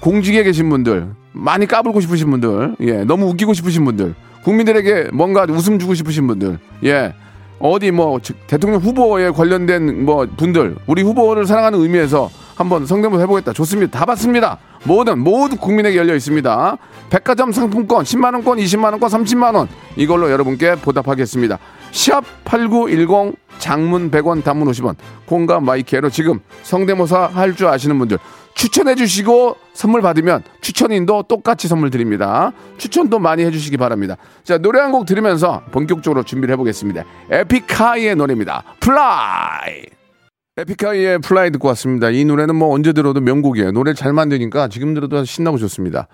[0.00, 5.78] 공직에 계신 분들, 많이 까불고 싶으신 분들, 예, 너무 웃기고 싶으신 분들, 국민들에게 뭔가 웃음
[5.78, 7.14] 주고 싶으신 분들, 예,
[7.58, 13.52] 어디 뭐 즉, 대통령 후보에 관련된 뭐 분들, 우리 후보를 사랑하는 의미에서 한번 성대모사 해보겠다.
[13.52, 13.98] 좋습니다.
[13.98, 14.58] 다 받습니다.
[14.84, 16.76] 모든 모두 국민에게 열려 있습니다.
[17.10, 21.58] 백화점 상품권 10만 원권, 20만 원권, 30만 원 이걸로 여러분께 보답하겠습니다.
[21.92, 24.96] 샵8910 장문 100원, 단문 50원.
[25.26, 28.18] 콩과 마이케로 지금 성대모사 할 줄 아시는 분들
[28.54, 32.52] 추천해 주시고 선물 받으면 추천인도 똑같이 선물 드립니다.
[32.78, 34.16] 추천도 많이 해 주시기 바랍니다.
[34.44, 37.04] 자, 노래 한 곡 들으면서 본격적으로 준비를 해 보겠습니다.
[37.30, 38.62] 에픽하이의 노래입니다.
[38.80, 40.01] Fly!
[40.58, 42.10] 에픽하이의 Fly 듣고 왔습니다.
[42.10, 43.72] 이 노래는 뭐 언제 들어도 명곡이에요.
[43.72, 46.08] 노래 잘 만드니까 지금 들어도 신나고 좋습니다.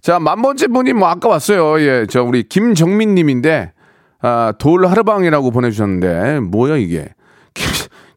[0.00, 1.80] 자, 만 번째 분이 뭐 아까 왔어요.
[1.80, 3.72] 예, 저 우리 김정민 님인데,
[4.22, 7.08] 아, 돌 하르방이라고 보내주셨는데, 뭐야 이게.
[7.52, 7.66] 김,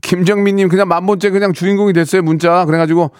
[0.01, 3.11] 김정민 님 그냥 만 번째 그냥 주인공이 됐어요 문자 그래가지고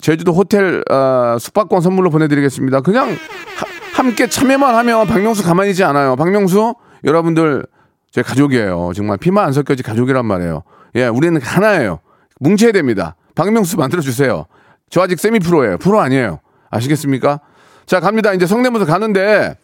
[0.00, 2.80] 제주도 호텔 어, 숙박권 선물로 보내드리겠습니다.
[2.80, 6.16] 그냥 하- 함께 참여만 하면 박명수 가만히 있지 않아요.
[6.16, 6.74] 박명수
[7.04, 7.64] 여러분들
[8.10, 8.92] 제 가족이에요.
[8.94, 10.62] 정말 피만 안 섞여지 가족이란 말이에요.
[10.94, 12.00] 예, 우리는 하나예요.
[12.40, 13.16] 뭉쳐야 됩니다.
[13.34, 14.46] 박명수 만들어 주세요.
[14.90, 15.78] 저 아직 세미 프로예요.
[15.78, 16.40] 프로 아니에요.
[16.70, 17.40] 아시겠습니까?
[17.86, 18.32] 자 갑니다.
[18.32, 19.56] 이제 성대모사 가는데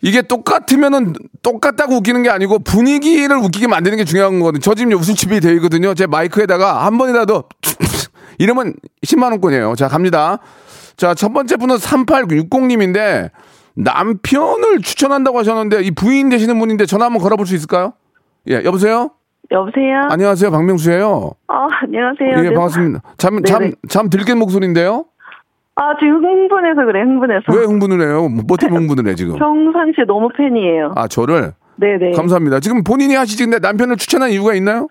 [0.00, 4.60] 이게 똑같으면은 똑같다고 웃기는 게 아니고 분위기를 웃기게 만드는 게 중요한 거거든요.
[4.60, 5.94] 저 지금 웃음집이 되어 있거든요.
[5.94, 7.44] 제 마이크에다가 한 번이라도
[8.38, 8.74] 이러면
[9.04, 9.74] 10만 원권이에요.
[9.76, 10.38] 자 갑니다.
[10.96, 13.30] 자 첫 번째 분은 3860님인데
[13.74, 17.92] 남편을 추천한다고 하셨는데 이 부인 되시는 분인데 전화 한번 걸어볼 수 있을까요?
[18.48, 19.10] 예 여보세요.
[19.50, 20.08] 여보세요?
[20.10, 21.30] 안녕하세요 박명수예요.
[21.48, 22.30] 아, 안녕하세요.
[22.38, 22.54] 예 네.
[22.54, 23.00] 반갑습니다.
[23.16, 23.72] 잠잠 네네.
[23.88, 25.06] 잠 들깬 목소리인데요.
[25.76, 27.44] 아, 지금 흥분해서 그래, 흥분해서.
[27.54, 28.28] 왜 흥분을 해요?
[28.28, 29.36] 뭐 때문에 흥분을 해 지금?
[29.38, 30.92] 평상시에 너무 팬이에요.
[30.96, 32.12] 아 저를 네네.
[32.12, 32.60] 감사합니다.
[32.60, 34.88] 지금 본인이 하시지 근데 남편을 추천한 이유가 있나요?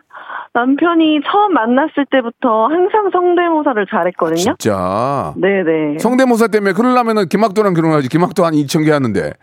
[0.53, 4.55] 남편이 처음 만났을 때부터 항상 성대모사를 잘했거든요.
[4.57, 5.33] 진짜.
[5.37, 5.99] 네네.
[5.99, 8.09] 성대모사 때문에 그러려면은 김학도랑 결혼하지.
[8.09, 9.33] 김학도 한 2천 개 하는데.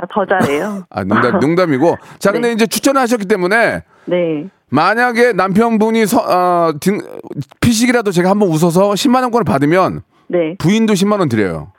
[0.00, 0.84] 아, 더 잘해요.
[0.90, 1.96] 아 농담 농담이고.
[2.18, 2.54] 자 근데 네.
[2.54, 4.46] 이제 추천하셨기 때문에 네.
[4.70, 7.00] 만약에 남편분이 서, 어, 등,
[7.60, 10.54] 피식이라도 제가 한번 웃어서 10만 원권을 받으면 네.
[10.58, 11.72] 부인도 10만 원 드려요.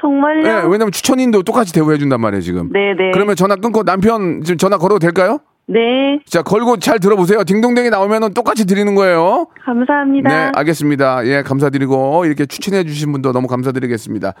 [0.00, 0.46] 정말요?
[0.46, 2.70] 예, 왜냐면 추천인도 똑같이 대우해 준단 말이에요 지금.
[2.72, 3.10] 네네.
[3.12, 5.40] 그러면 전화 끊고 남편 지금 전화 걸어도 될까요?
[5.68, 6.20] 네.
[6.26, 7.42] 자 걸고 잘 들어보세요.
[7.42, 9.48] 딩동댕이 나오면은 똑같이 드리는 거예요.
[9.64, 10.28] 감사합니다.
[10.28, 11.26] 네, 알겠습니다.
[11.26, 14.34] 예, 감사드리고 이렇게 추천해 주신 분도 너무 감사드리겠습니다.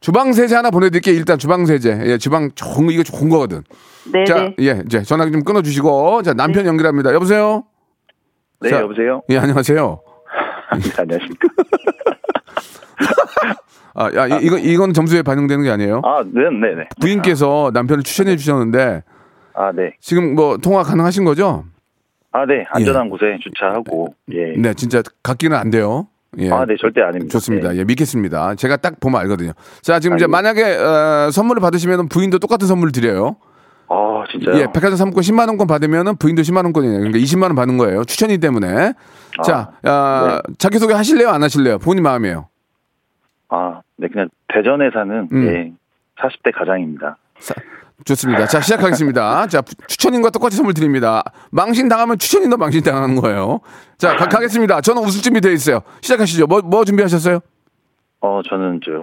[0.00, 1.14] 주방 세제 하나 보내드릴게요.
[1.14, 2.00] 일단 주방 세제.
[2.06, 3.62] 예, 주방 좋은 거, 이거 좋은 거거든.
[4.12, 4.24] 네네.
[4.24, 7.12] 자, 예, 이제 전화 좀 끊어주시고 자 남편 연결합니다.
[7.12, 7.64] 여보세요.
[8.62, 9.20] 네, 자, 여보세요?
[9.28, 10.00] 예, 안녕하세요.
[10.74, 11.48] 네, 안녕하십니까?
[13.94, 16.00] 아, 야, 이- 이거 이건 점수에 반영되는 게 아니에요.
[16.02, 16.88] 아, 네, 네, 네.
[16.98, 19.02] 부인께서 남편을 추천해 주셨는데
[19.54, 19.94] 아, 네.
[20.00, 21.64] 지금 뭐 통화 가능하신 거죠?
[22.32, 22.64] 아, 네.
[22.70, 24.54] 안전한 곳에 주차하고, 예.
[24.56, 26.06] 네, 진짜 갖기는 안 돼요.
[26.38, 26.50] 예.
[26.50, 27.30] 아, 네, 절대 아닙니다.
[27.32, 27.72] 좋습니다.
[27.72, 27.78] 네.
[27.78, 28.54] 예, 믿겠습니다.
[28.54, 29.52] 제가 딱 보면 알거든요.
[29.82, 30.26] 자, 지금 이제.
[30.26, 33.36] 만약에 어, 선물을 받으시면 부인도 똑같은 선물 드려요.
[33.88, 34.56] 아, 진짜요?
[34.56, 36.96] 예, 백화점 상품권 10만 원권 받으면은 부인도 10만 원권이에요.
[36.98, 38.04] 그러니까 20만 원 받는 거예요.
[38.04, 38.94] 추천이 때문에.
[39.44, 41.28] 자, 아, 자기 소개 하실래요?
[41.28, 41.78] 안 하실래요?
[41.78, 42.48] 본인 마음이에요.
[43.50, 45.46] 아, 네, 그냥 대전에 사는, 음.
[45.46, 45.72] 예,
[46.22, 47.18] 40대 가장입니다.
[48.04, 48.46] 좋습니다.
[48.46, 49.46] 자, 시작하겠습니다.
[49.46, 51.22] 자, 추천인과 똑같이 선물 드립니다.
[51.50, 53.60] 망신 당하면 추천인도 망신 당하는 거예요.
[53.98, 54.80] 자, 가, 가겠습니다.
[54.80, 55.80] 저는 웃을 준비 되어 있어요.
[56.00, 56.46] 시작하시죠.
[56.46, 57.40] 뭐, 뭐 준비하셨어요?
[58.20, 59.02] 어, 저는 저,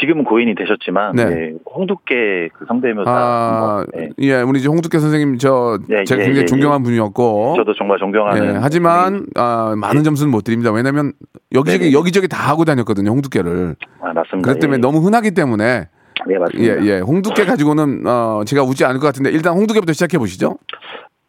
[0.00, 1.22] 지금은 고인이 되셨지만, 네.
[1.22, 3.10] 예, 홍두깨 그 성대묘사.
[3.10, 6.82] 아, 한번, 예, 예, 우리 이제 홍두깨 선생님 저 예, 제가 예, 굉장히 예, 존경한
[6.82, 7.54] 분이었고.
[7.56, 8.44] 저도 정말 존경하는.
[8.44, 10.72] 예, 하지만 아, 많은 점수는 못 드립니다.
[10.72, 11.12] 왜냐면
[11.54, 11.92] 여기저기 네네.
[11.92, 13.10] 여기저기 다 하고 다녔거든요.
[13.10, 13.76] 홍두깨를.
[14.00, 14.42] 아, 맞습니다.
[14.42, 15.88] 그렇기 때문에 예, 너무 흔하기 때문에
[16.28, 16.84] 예, 예, 맞습니다.
[16.86, 16.98] 예.
[17.00, 20.58] 홍두깨 가지고는 어, 제가 웃지 않을 것 같은데 일단 홍두깨부터 시작해 보시죠.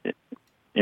[0.05, 0.11] 예,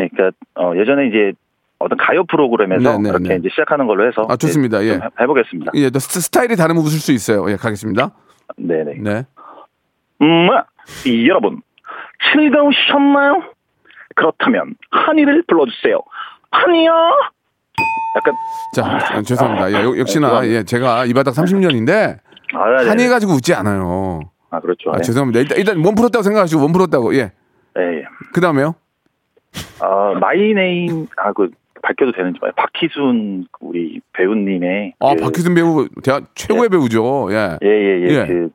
[0.09, 1.33] 그러니까, 어, 예전에 이제
[1.79, 3.35] 어떤 가요 프로그램에서 네, 네, 그렇게 네.
[3.37, 4.25] 이제 시작하는 걸로 해서.
[4.29, 4.79] 아, 좋습니다.
[4.79, 4.91] 좀 예.
[4.93, 5.71] 해- 해보겠습니다.
[5.75, 7.49] 예, 또 스- 스타일이 다르면 웃을 수 있어요.
[7.51, 8.11] 예, 가겠습니다.
[8.57, 8.93] 네 네.
[8.99, 9.23] 네.
[10.21, 10.47] 음,
[11.27, 11.61] 여러분
[12.33, 13.43] 즐거우셨나요?
[14.15, 15.99] 그렇다면 한이를 불러주세요.
[16.51, 16.91] 한이요.
[18.17, 18.33] 약간
[18.73, 19.71] 자, 아, 죄송합니다.
[19.71, 20.47] 예, 역- 역시나.
[20.47, 22.17] 예, 제가 이 바닥 30년인데
[22.53, 22.87] 아, 네.
[22.89, 24.19] 한이 가지고 웃지 않아요.
[24.49, 24.91] 아 그렇죠.
[24.91, 25.01] 아, 네.
[25.03, 25.39] 죄송합니다.
[25.41, 27.13] 일단, 일단 몸 풀었다고 생각하시고 몸 풀었다고.
[27.15, 27.31] 예.
[27.75, 27.81] 네.
[27.99, 28.03] 예.
[28.33, 28.75] 그 다음에요.
[29.79, 31.49] 아 마이네임 아그
[31.81, 32.51] 밝혀도 되는지 봐요.
[32.55, 37.27] 박희순 우리 배우님의 아, 그- 박희순 배우 대한 최고의 배우죠.
[37.31, 37.57] 예.
[37.63, 38.25] 예예 예 예.
[38.27, 38.49] 그,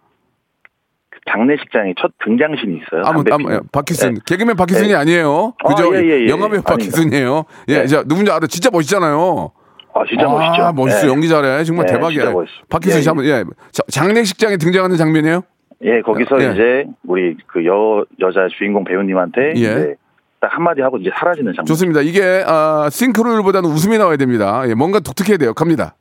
[1.10, 3.02] 그 장례식장에 첫 등장신이 있어요.
[3.04, 3.52] 아무, 피는.
[3.52, 4.20] 예, 박희순 네.
[4.26, 5.54] 개그맨 박희순이 아니에요.
[5.64, 5.94] 아, 그죠?
[5.94, 6.28] 예, 예, 예.
[6.28, 6.70] 영화 배우 아닙니다.
[6.72, 7.44] 박희순이에요.
[7.68, 7.86] 예, 네.
[7.86, 8.46] 자 누군지 알아?
[8.46, 9.52] 진짜 멋있잖아요.
[9.94, 10.62] 아 진짜 멋있죠.
[10.62, 11.06] 아, 멋있어.
[11.06, 11.10] 예.
[11.10, 11.64] 연기 잘해.
[11.64, 12.32] 정말 네, 대박이야.
[12.70, 13.44] 박희순 예, 씨 한번 예.
[13.72, 15.42] 자, 장례식장에 등장하는 장면이에요?
[15.84, 16.52] 예 거기서 예.
[16.52, 19.94] 이제 우리 그 여 여자 주인공 배우님한테 예.
[20.40, 21.66] 딱 한마디 하고 이제 사라지는 장면.
[21.66, 22.00] 좋습니다.
[22.00, 24.62] 이게 아, 싱크로율보다는 웃음이 나와야 됩니다.
[24.66, 25.52] 예, 뭔가 독특해야 돼요.
[25.54, 25.94] 갑니다.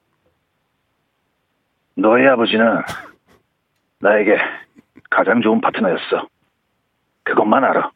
[1.95, 2.65] 너의 아버지는
[3.99, 4.38] 나에게
[5.10, 6.27] 가장 좋은 파트너였어.
[7.23, 7.91] 그것만 알아.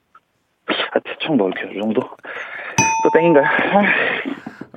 [0.68, 2.02] 아, 대충 뭐 이렇게 이 정도?
[2.02, 3.46] 또 땡인가요?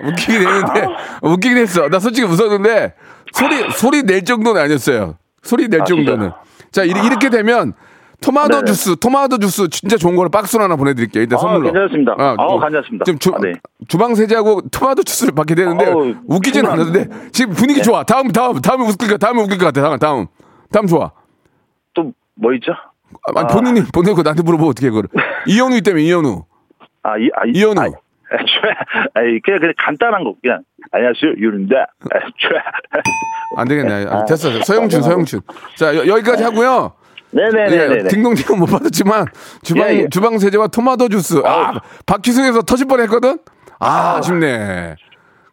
[0.02, 0.86] 아, 웃기긴 했는데
[1.22, 1.88] 웃기긴 했어.
[1.88, 2.94] 나 솔직히 웃었는데
[3.32, 5.16] 소리 소리 낼 정도는 아니었어요.
[5.42, 6.30] 소리 낼 아, 정도는.
[6.70, 7.72] 자 이리- 이렇게 되면
[8.20, 8.64] 토마토 네네.
[8.64, 11.22] 주스, 토마토 주스 진짜 좋은 거를 박스로 하나 보내드릴게요.
[11.22, 11.72] 일단 아, 선물로.
[11.72, 12.14] 괜찮습니다.
[12.18, 13.04] 아, 뭐, 괜찮습니다.
[13.04, 13.52] 지금 주, 아, 네.
[13.86, 16.66] 주방 세제하고 토마토 주스를 받게 되는데 아우, 웃기진.
[16.66, 18.02] 않았는데 지금 분위기 좋아.
[18.02, 19.18] 다음 다음 다음에 웃길 것.
[19.18, 19.82] 다음에 웃길 것 같아.
[19.82, 20.26] 다음 다음
[20.72, 21.12] 다음 좋아.
[21.94, 22.72] 또 뭐 있죠?
[22.72, 25.04] 아, 아니, 본인이 보내고 나한테 물어보면 어떻게 그걸?
[25.46, 26.44] 이현우 있다며 이현우.
[27.02, 27.92] 아, 이, 아, 이, 이현우.
[28.30, 30.34] 아, 아니, 그냥, 그냥 간단한 거.
[30.42, 30.62] 그냥,
[30.92, 31.32] 안녕하세요.
[31.38, 31.86] 유른다.
[33.56, 34.06] 안 되겠네.
[34.06, 34.50] 아, 아, 됐어.
[34.62, 35.40] 서영춘, 서영춘.
[35.76, 36.92] 자, 여, 여기까지 하고요.
[37.34, 38.08] 예, 네네네네.
[38.08, 39.26] 딩동댕은 못 받았지만
[39.62, 40.08] 주방 예, 예.
[40.08, 41.42] 주방 세제와 토마토 주스.
[41.44, 41.80] 아, 아.
[42.06, 43.38] 박희승에서 터질 뻔했거든.
[43.80, 44.96] 아, 아쉽네.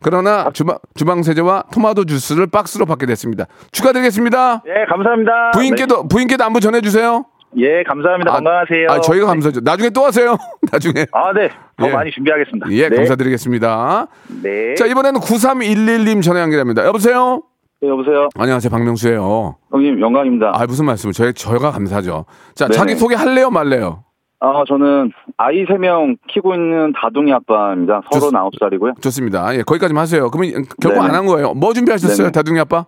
[0.01, 3.45] 그러나 주방, 주방 세제와 토마토 주스를 박스로 받게 됐습니다.
[3.71, 4.63] 축하드리겠습니다.
[4.67, 5.51] 예, 감사합니다.
[5.51, 7.25] 부인께도 부인께도 안부 전해 주세요.
[7.51, 7.63] 네.
[7.63, 8.31] 예, 감사합니다.
[8.33, 8.87] 건강하세요.
[8.89, 9.61] 아, 저희가 감사하죠.
[9.63, 10.37] 나중에 또 하세요.
[10.71, 11.05] 나중에.
[11.11, 11.49] 아, 네.
[11.77, 11.91] 더 예.
[11.91, 12.71] 많이 준비하겠습니다.
[12.71, 12.95] 예, 네.
[12.95, 14.07] 감사드리겠습니다.
[14.43, 14.75] 네.
[14.75, 16.85] 자, 이번에는 9311님 전화 연결합니다.
[16.85, 17.41] 여보세요?
[17.81, 18.29] 네, 여보세요.
[18.35, 19.57] 안녕하세요, 박명수예요.
[19.71, 20.51] 형님, 영광입니다.
[20.55, 22.25] 아, 무슨 말씀을 저희 저희가 감사하죠.
[22.55, 22.77] 자, 네네.
[22.77, 24.03] 자기 소개 할래요, 말래요?
[24.39, 28.01] 아, 저는 아이 세 명 키고 있는 다둥이 아빠입니다.
[28.11, 29.01] 좋- 39살이고요.
[29.01, 29.53] 좋습니다.
[29.55, 30.29] 예, 거기까지만 하세요.
[30.29, 31.01] 그러면 결국.
[31.03, 31.53] 안 한 거예요.
[31.53, 32.31] 뭐 준비하셨어요, 네네.
[32.31, 32.85] 다둥이 아빠?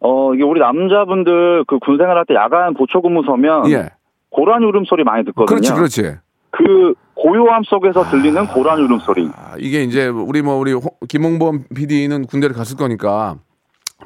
[0.00, 3.90] 어, 이게 우리 남자분들 그 군 생활 할 때 야간 보초근무 서면 예.
[4.30, 5.46] 고라니 울음소리 많이 듣거든요.
[5.46, 6.16] 그렇지, 그렇지.
[6.50, 9.30] 그 고요함 속에서 들리는 고라니 울음소리.
[9.34, 13.36] 아, 이게 이제 우리 뭐 우리 홍- 김홍범 PD는 군대를 갔을 거니까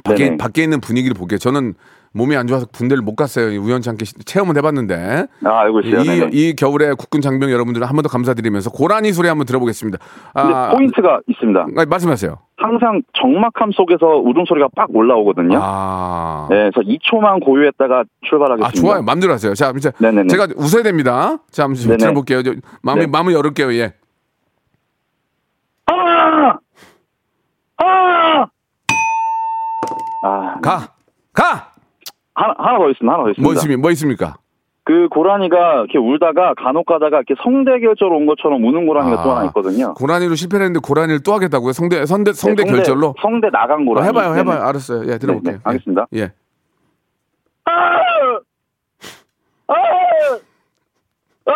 [0.02, 0.36] 밖에 네네.
[0.38, 1.38] 밖에 있는 분위기를 볼게요.
[1.38, 1.74] 저는
[2.16, 3.60] 몸이 안 좋아서 군대를 못 갔어요.
[3.60, 6.00] 우연찮게 시- 체험은 해봤는데 아, 알고 있어요.
[6.02, 6.30] 이, 네네.
[6.32, 9.98] 이 겨울에 국군 장병 여러분들은 한번 더 감사드리면서 고라니 소리 한번 들어보겠습니다.
[10.34, 11.66] 아, 포인트가 있습니다.
[11.76, 12.38] 아, 말씀하세요.
[12.56, 15.58] 항상 적막함 속에서 울음소리가 빡 올라오거든요.
[15.60, 18.66] 아, 네, 그래서 2초만 고요했다가 출발하겠습니다.
[18.68, 19.02] 아 좋아요.
[19.02, 19.52] 마음대로 하세요.
[19.54, 20.28] 자, 이제 네네네.
[20.28, 21.38] 제가 웃어야 됩니다.
[21.50, 21.96] 자, 한번 좀 네네.
[21.98, 22.42] 들어볼게요.
[22.44, 23.06] 저, 마음이 네.
[23.08, 23.72] 마음을 열을게요.
[23.74, 23.92] 예.
[25.86, 26.58] 아!
[27.78, 28.46] 아!
[30.26, 30.88] 아, 가,
[31.32, 31.73] 가.
[32.34, 33.12] 하나, 하나 더 있습니다.
[33.12, 33.42] 하나 더 있습니다.
[33.42, 33.80] 뭐 있습니까?
[33.80, 34.36] 뭐 있습니까?
[34.86, 39.36] 그 고라니가 이렇게 울다가 간혹 가다가 이렇게 성대 결절 온 것처럼 우는 고라니가 또 아,
[39.36, 39.94] 하나 있거든요.
[39.94, 41.72] 고라니로 실패를 했는데 고라니를 또 하겠다고요?
[41.72, 43.14] 성대 성대 성대 네, 결절로?
[43.22, 44.08] 성대 나간 어, 고라니.
[44.08, 44.40] 해봐요, 네네.
[44.40, 44.62] 해봐요.
[44.68, 45.10] 알았어요.
[45.10, 45.52] 예, 들어볼게요.
[45.52, 46.06] 네, 네, 알겠습니다.
[46.14, 46.20] 예.
[46.20, 46.32] 예.
[47.64, 47.72] 아!
[49.68, 49.74] 아!
[51.46, 51.52] 아!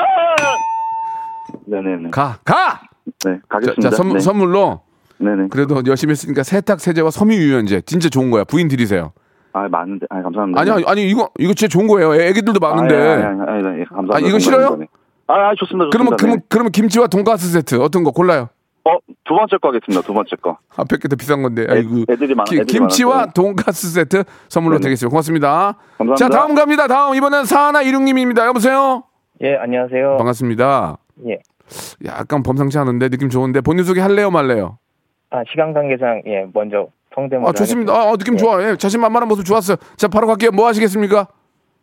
[1.66, 2.10] 네네네.
[2.10, 2.80] 가, 가.
[3.04, 3.90] 네, 자, 가겠습니다.
[3.90, 4.20] 자 선, 네.
[4.20, 4.80] 선물로
[5.18, 5.48] 네네.
[5.50, 8.44] 그래도 열심히 했으니까 세탁 세제와 섬유 유연제 진짜 좋은 거야.
[8.44, 9.12] 부인 드리세요.
[9.52, 10.06] 아, 많은데.
[10.10, 10.60] 아, 감사합니다.
[10.60, 12.14] 아니 아니, 아니 이거 이거 진짜 좋은 거예요.
[12.14, 12.94] 애기들도 많은데.
[12.94, 14.16] 아, 예, 예, 감사합니다.
[14.16, 14.76] 아, 이거 싫어요?
[14.76, 14.86] 네.
[15.26, 15.86] 아, 아, 좋습니다.
[15.86, 15.90] 좋습니다.
[15.92, 16.44] 그러면 그러면 네.
[16.48, 18.48] 그러면 김치와 돈가스 세트 어떤 거 골라요?
[18.84, 20.00] 어, 두 번째 거 하겠습니다.
[20.06, 20.56] 두 번째 거.
[20.76, 21.66] 앞에 게더 비싼 건데.
[21.68, 22.04] 애- 아이고.
[22.08, 23.26] 애들이 많- 기- 애들이 김치와.
[23.32, 24.82] 돈가스 세트 선물로 네네.
[24.82, 25.10] 드리겠습니다.
[25.10, 25.74] 고맙습니다.
[25.98, 26.14] 감사합니다.
[26.16, 26.86] 자, 다음 갑니다.
[26.86, 28.46] 다음 이번엔 사하나 이륙님입니다.
[28.46, 29.02] 여보세요.
[29.42, 30.16] 예, 안녕하세요.
[30.16, 30.96] 반갑습니다.
[31.28, 31.38] 예.
[32.06, 34.78] 약간 범상치 않은데 느낌 좋은데 본인 소개 할래요, 말래요?
[35.30, 37.92] 아, 시간 관계상 예, 먼저 성대모사 아, 좋습니다.
[37.92, 38.38] 아, 아, 느낌 예.
[38.38, 38.62] 좋아.
[38.62, 39.76] 예, 자신만만한 모습 좋았어요.
[39.96, 40.50] 자, 바로 갈게요.
[40.52, 41.28] 뭐 하시겠습니까?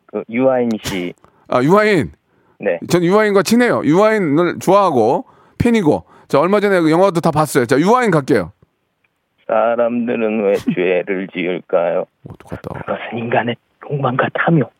[0.06, 1.12] 그 유아인 씨.
[1.48, 2.12] 아, 유아인.
[2.58, 2.78] 네.
[2.88, 3.82] 전 유아인과 친해요.
[3.84, 5.26] 유아인을 좋아하고
[5.58, 6.04] 팬이고.
[6.28, 7.66] 자, 얼마 전에 그 영화도 다 봤어요.
[7.66, 8.52] 자, 유아인 갈게요.
[9.46, 12.06] 사람들은 왜 죄를 지을까요?
[12.24, 12.80] 오, 똑같다.
[12.80, 13.54] 그것은 인간의
[13.88, 14.72] 욕망과 탐욕.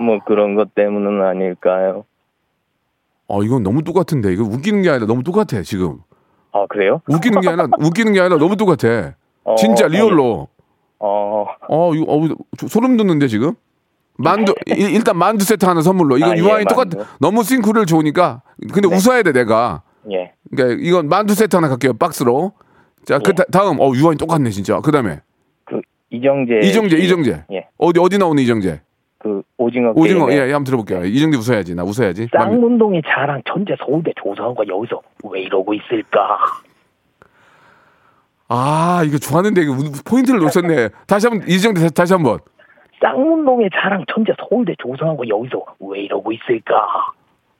[0.00, 2.04] 뭐 그런 것 때문은 아닐까요?
[3.28, 4.32] 아, 이건 너무 똑같은데.
[4.32, 5.98] 이거 웃기는 게 아니라 너무 똑같아, 지금.
[6.52, 7.00] 아, 그래요?
[7.08, 9.14] 웃기는 게 아니라, 웃기는 게 아니라 너무 똑같아.
[9.44, 10.48] 어, 진짜 real로.
[10.98, 13.54] 어, 어, 이거, 어, 저- 소름 돋는데, 지금?
[14.16, 16.18] 만두, 일- 일단 만두 세트 하나 선물로.
[16.18, 17.04] 이건 아, 예, 유아인 똑같, 만두.
[17.18, 18.42] 너무 싱크를 좋으니까.
[18.72, 18.94] 근데 네.
[18.94, 19.82] 웃어야 돼, 내가.
[20.12, 20.32] 예.
[20.54, 22.52] 그러니까 이건 만두 세트 하나 갈게요, 박스로.
[23.04, 23.34] 자, 그 예.
[23.34, 24.80] 다, 다음, 어, 유아인 똑같네, 진짜.
[24.80, 25.20] 그 다음에.
[25.64, 26.60] 그 이정재.
[26.68, 27.04] 이정재, 씨.
[27.04, 27.44] 이정재.
[27.52, 27.66] 예.
[27.78, 28.80] 어디, 어디 나오는 이정재?
[29.22, 31.04] 그 오징어 오징어, 예, 게임에 예, 한번 들어볼게요.
[31.04, 31.74] 이정재 웃어야지.
[31.76, 32.28] 나 웃어야지.
[32.36, 36.38] 쌍문동의 자랑 천재 서울대 조성과 여기서 왜 이러고 있을까?
[38.48, 40.88] 아, 이거 좋았는데, 이거 포인트를 놓쳤네.
[41.06, 42.40] 다시 한 번, 이정재 다시- 다시 한 번.
[43.00, 46.74] 쌍문동의 자랑 천재 서울대 조성하고 여기서 왜 이러고 있을까?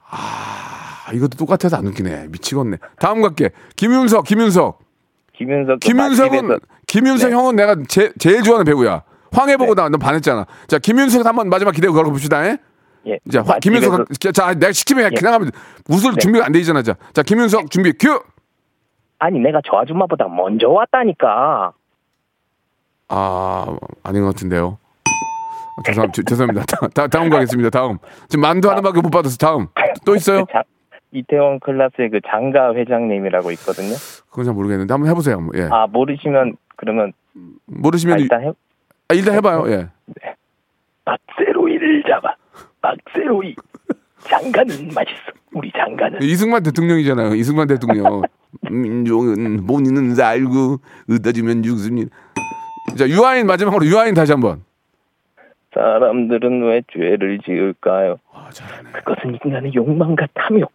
[0.09, 2.27] 아, 이것도 똑같아서 안 웃기네.
[2.29, 2.77] 미치겠네.
[2.99, 3.49] 다음 갈게.
[3.75, 4.79] 김윤석, 김윤석.
[5.33, 7.35] 김윤석 그 김윤석은, 맛집에서- 김윤석 네.
[7.35, 9.01] 형은 내가 제, 제일 좋아하는 배우야.
[9.33, 9.81] 황해 보고 네.
[9.81, 10.45] 나, 너 반했잖아.
[10.67, 12.45] 자, 김윤석 한번 마지막 기대고 걸어 봅시다.
[12.45, 12.57] 예?
[13.07, 13.17] 예.
[13.31, 15.15] 자, 화- 김윤석, 자, 내가 시키면 예.
[15.15, 15.51] 그냥 하면
[15.89, 16.17] 웃을 네.
[16.19, 16.81] 준비가 안 돼 있잖아.
[16.81, 18.21] 자, 자, 김윤석 준비 큐!
[19.19, 21.73] 아니 내가 저 아줌마보다 먼저 왔다니까.
[23.09, 24.77] 아, 아닌 것 같은데요.
[25.05, 26.65] 아, 죄송, 죄- 죄송합니다.
[26.65, 27.69] 다, 다, 다음 가겠습니다.
[27.69, 27.97] 다음.
[28.27, 29.67] 지금 만두 하나밖에 못 받아서 다음.
[30.05, 30.45] 또 있어요?
[30.45, 30.63] 그 자-
[31.11, 33.93] 이태원 클라스의 그 장가 회장님이라고 있거든요.
[34.29, 35.35] 그건 잘 모르겠는데 한번 해보세요.
[35.37, 35.59] 한번.
[35.59, 35.67] 예.
[35.71, 37.13] 아 모르시면 그러면
[37.65, 38.51] 모르시면 아, 일단 해.
[39.07, 39.63] 아, 일단 해봐요.
[39.71, 39.89] 예.
[41.05, 42.35] 박세로이를 잡아.
[42.81, 43.55] 박세로이.
[44.29, 45.19] 장가는 맛있어.
[45.53, 46.21] 우리 장가는.
[46.21, 47.35] 이승만 대통령이잖아요.
[47.35, 48.21] 이승만 대통령.
[48.61, 50.77] 민족은 본인은 알고
[51.09, 52.15] 의다주면 죽습니다.
[52.97, 54.63] 자 유아인 마지막으로 유아인 다시 한번.
[55.73, 58.17] 사람들은 왜 죄를 지을까요?
[58.31, 58.91] 아 잘하네.
[58.91, 60.71] 그것은 인간의 욕망과 탐욕.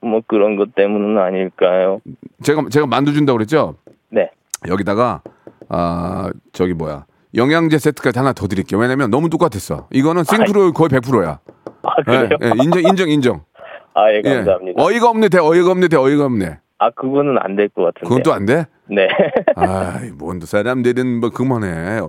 [0.00, 2.00] 뭐 그런 것 때문은 아닐까요?
[2.42, 3.76] 제가 제가 만두 준다고 그랬죠.
[4.08, 4.30] 네.
[4.66, 5.22] 여기다가
[5.68, 8.78] 아 저기 뭐야 영양제 세트까지 하나 더 드릴게요.
[8.80, 9.88] 왜냐면 너무 똑같았어.
[9.90, 11.40] 이거는 싱크로 거의 100%야.
[11.82, 12.28] 아 그래요?
[12.42, 13.40] 예, 예, 인정 인정 인정.
[13.94, 14.34] 아예 예.
[14.34, 14.82] 감사합니다.
[14.82, 16.58] 어이가 없네 대 어이가 없네 대 어이가 없네.
[16.78, 18.08] 아 그거는 안 될 것 같은데.
[18.08, 18.66] 그건 또 안 돼?
[18.90, 19.08] 네.
[19.56, 22.00] 아이, 뭔 사람들은 뭐 그만해.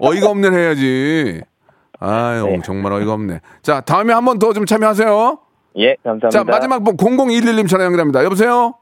[0.00, 1.42] 어이가 없네 해야지.
[2.00, 2.60] 아유, 네.
[2.64, 3.40] 정말 어이가 없네.
[3.62, 5.38] 자, 다음에 한 번 더 좀 참여하세요.
[5.78, 6.30] 예 감사합니다.
[6.30, 8.24] 자, 마지막 뭐 0011님 전화 연결합니다.
[8.24, 8.74] 여보세요?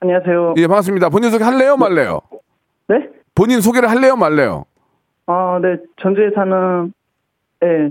[0.00, 0.54] 안녕하세요.
[0.58, 1.08] 예, 반갑습니다.
[1.08, 2.20] 본인 소개 할래요, 말래요?
[2.88, 3.08] 네?
[3.34, 4.64] 본인 소개를 할래요, 말래요?
[5.30, 5.76] 아, 네.
[6.00, 6.92] 전주에 사는,
[7.62, 7.90] 예,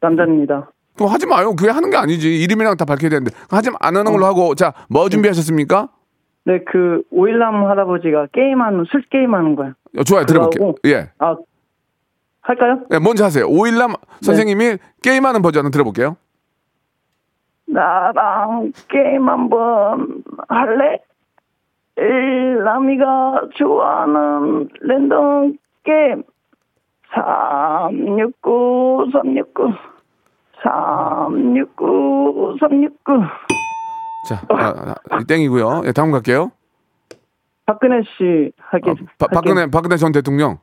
[0.00, 0.70] 남자입니다.
[0.96, 1.54] 그럼 하지 마요.
[1.54, 2.34] 그게 하는 게 아니지.
[2.42, 3.30] 이름이랑 다 밝혀야 되는데.
[3.50, 4.12] 하지 마- 안 하는 어.
[4.12, 4.54] 걸로 하고.
[4.54, 5.90] 자, 뭐 준비하셨습니까?
[6.44, 9.74] 네, 그, 오일남 할아버지가 게임하는, 술 게임하는 거야.
[9.98, 10.24] 어, 좋아요.
[10.24, 10.74] 들어볼게요.
[10.86, 11.10] 예.
[11.18, 11.36] 아,
[12.40, 12.80] 할까요?
[12.92, 13.44] 예, 먼저 하세요.
[13.46, 13.96] 오일남 네.
[14.22, 16.16] 선생님이 게임하는 버전을 들어볼게요.
[17.66, 21.00] 나랑 게임 한번 할래?
[21.98, 26.22] 일남이가 좋아하는 랜덤 게임.
[27.14, 29.72] 369, 369.
[30.62, 33.22] 369, 369.
[34.28, 35.82] 자, 아, 아, 땡이고요.
[35.86, 36.50] 예, 다음 갈게요.
[37.66, 38.90] 박근혜 씨 하게.
[38.90, 40.58] 어, 바- 박근혜, 박근혜 전 대통령.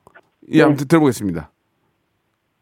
[0.51, 0.63] 예, 네.
[0.63, 1.49] 한번 들어보겠습니다.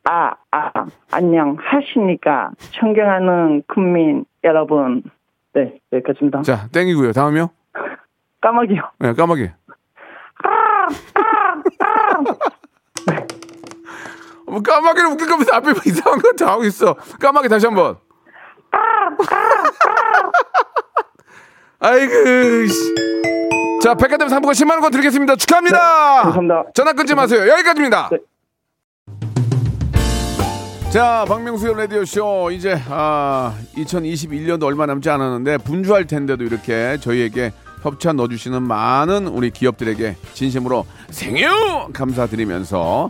[0.09, 0.71] 아, 아,
[1.11, 2.51] 안녕 하십니까.
[2.71, 5.03] 존경하는 국민 여러분.
[5.53, 6.41] 네, 여기까지입니다.
[6.43, 7.11] 자, 땡이고요.
[7.13, 7.49] 다음이요.
[8.41, 8.81] 까마귀요.
[9.03, 9.49] 예, 까마귀.
[14.51, 16.93] 뭐 까마귀를 웃길 거면서 앞에 뭐 이상한 거다 하고 있어.
[17.19, 17.95] 까마귀 다시 한 번.
[21.79, 22.13] 아이고,
[22.67, 22.95] 씨.
[23.81, 25.35] 자, 백화점 상품권 10만원 드리겠습니다.
[25.37, 25.77] 축하합니다.
[25.77, 26.63] 네, 감사합니다.
[26.75, 27.47] 전화 끊지 마세요.
[27.49, 28.09] 여기까지입니다.
[28.11, 28.19] 네.
[30.91, 32.51] 자, 박명수의 라디오쇼.
[32.51, 40.17] 이제, 아, 2021년도 얼마 남지 않았는데, 분주할 텐데도 이렇게 저희에게 협찬 넣어주시는 많은 우리 기업들에게
[40.33, 41.47] 진심으로 생유!
[41.93, 43.09] 감사드리면서,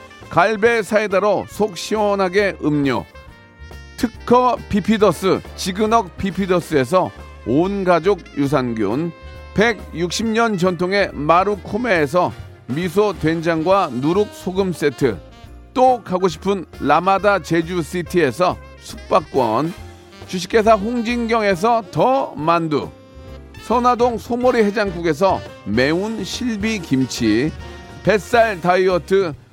[0.31, 3.03] 갈배 사이다로 속 시원하게 음료,
[3.97, 7.11] 특허 비피더스 지그넉 비피더스에서
[7.45, 9.11] 온 가족 유산균
[9.55, 12.31] 160년 전통의 마루코메에서
[12.67, 15.19] 미소 된장과 누룩 소금 세트
[15.73, 19.73] 또 가고 싶은 라마다 제주시티에서 숙박권
[20.27, 22.89] 주식회사 홍진경에서 더 만두
[23.63, 27.51] 선화동 소머리 해장국에서 매운 실비 김치
[28.03, 29.33] 뱃살 다이어트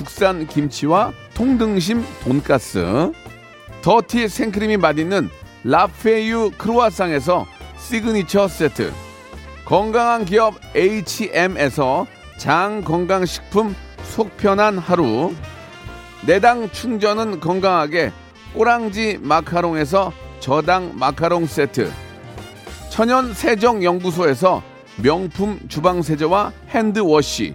[0.00, 3.12] 국산 김치와 통등심 돈가스
[3.82, 5.28] 더티 생크림이 맛있는
[5.62, 8.94] 라페유 크루아상에서 시그니처 세트
[9.66, 12.06] 건강한 기업 H&M에서
[12.38, 15.34] 장 건강식품 속편한 하루
[16.26, 18.10] 내 당 충전은 건강하게
[18.54, 21.92] 꼬랑지 마카롱에서 저당 마카롱 세트
[22.88, 24.62] 천연 세정 연구소에서
[24.96, 27.54] 명품 주방 세제와 핸드워시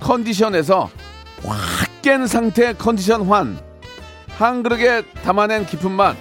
[0.00, 0.90] 컨디션에서
[1.44, 3.68] 확 깬 상태 컨디션 환
[4.38, 6.16] 한 그릇에 담아낸 깊은 맛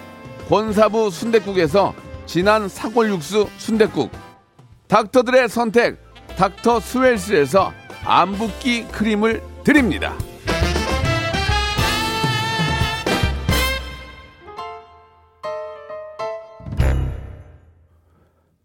[0.50, 1.94] 권사부 순댓국에서
[2.26, 4.12] 진한 사골 육수 순댓국
[4.88, 6.00] 닥터들의 선택
[6.36, 7.72] 닥터 스웰스에서
[8.04, 10.16] 안붓기 크림을 드립니다.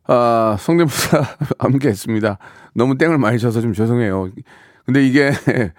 [0.07, 1.23] 아, 성대모사
[1.59, 2.39] 함께했습니다.
[2.75, 4.31] 너무 땡을 많이 쳐서 좀 죄송해요.
[4.85, 5.31] 근데 이게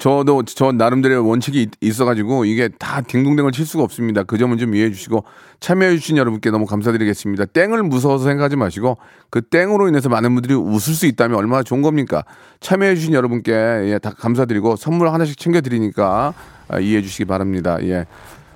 [0.00, 4.22] 저도 저 나름대로의 원칙이 있- 있어가지고 이게 다 딩동댕을 칠 수가 없습니다.
[4.22, 5.24] 그 점은 좀 이해해 주시고
[5.58, 7.46] 참여해 주신 여러분께 너무 감사드리겠습니다.
[7.46, 8.96] 땡을 무서워서 생각하지 마시고
[9.30, 12.22] 그 땡으로 인해서 많은 분들이 웃을 수 있다면 얼마나 좋은 겁니까?
[12.60, 16.32] 참여해 주신 여러분께 예, 다 감사드리고 선물 하나씩 챙겨 드리니까
[16.68, 17.78] 아, 이해해 주시기 바랍니다.
[17.82, 18.06] 예.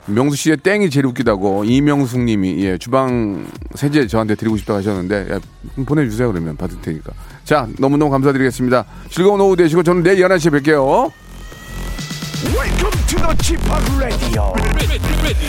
[0.07, 5.39] 명수 씨의 땡이 제일 웃기다고 이명숙 님이 예, 주방 세제 저한테 드리고 싶다고 하셨는데 예,
[5.85, 7.13] 보내주세요 그러면 받을 테니까.
[7.45, 8.85] 자 너무너무 감사드리겠습니다.
[9.11, 11.11] 즐거운 오후 되시고 저는 내일 11시에 뵐게요.
[12.55, 13.63] Welcome to the g p
[13.97, 14.53] Radio.
[14.75, 15.49] Ready, ready, ready.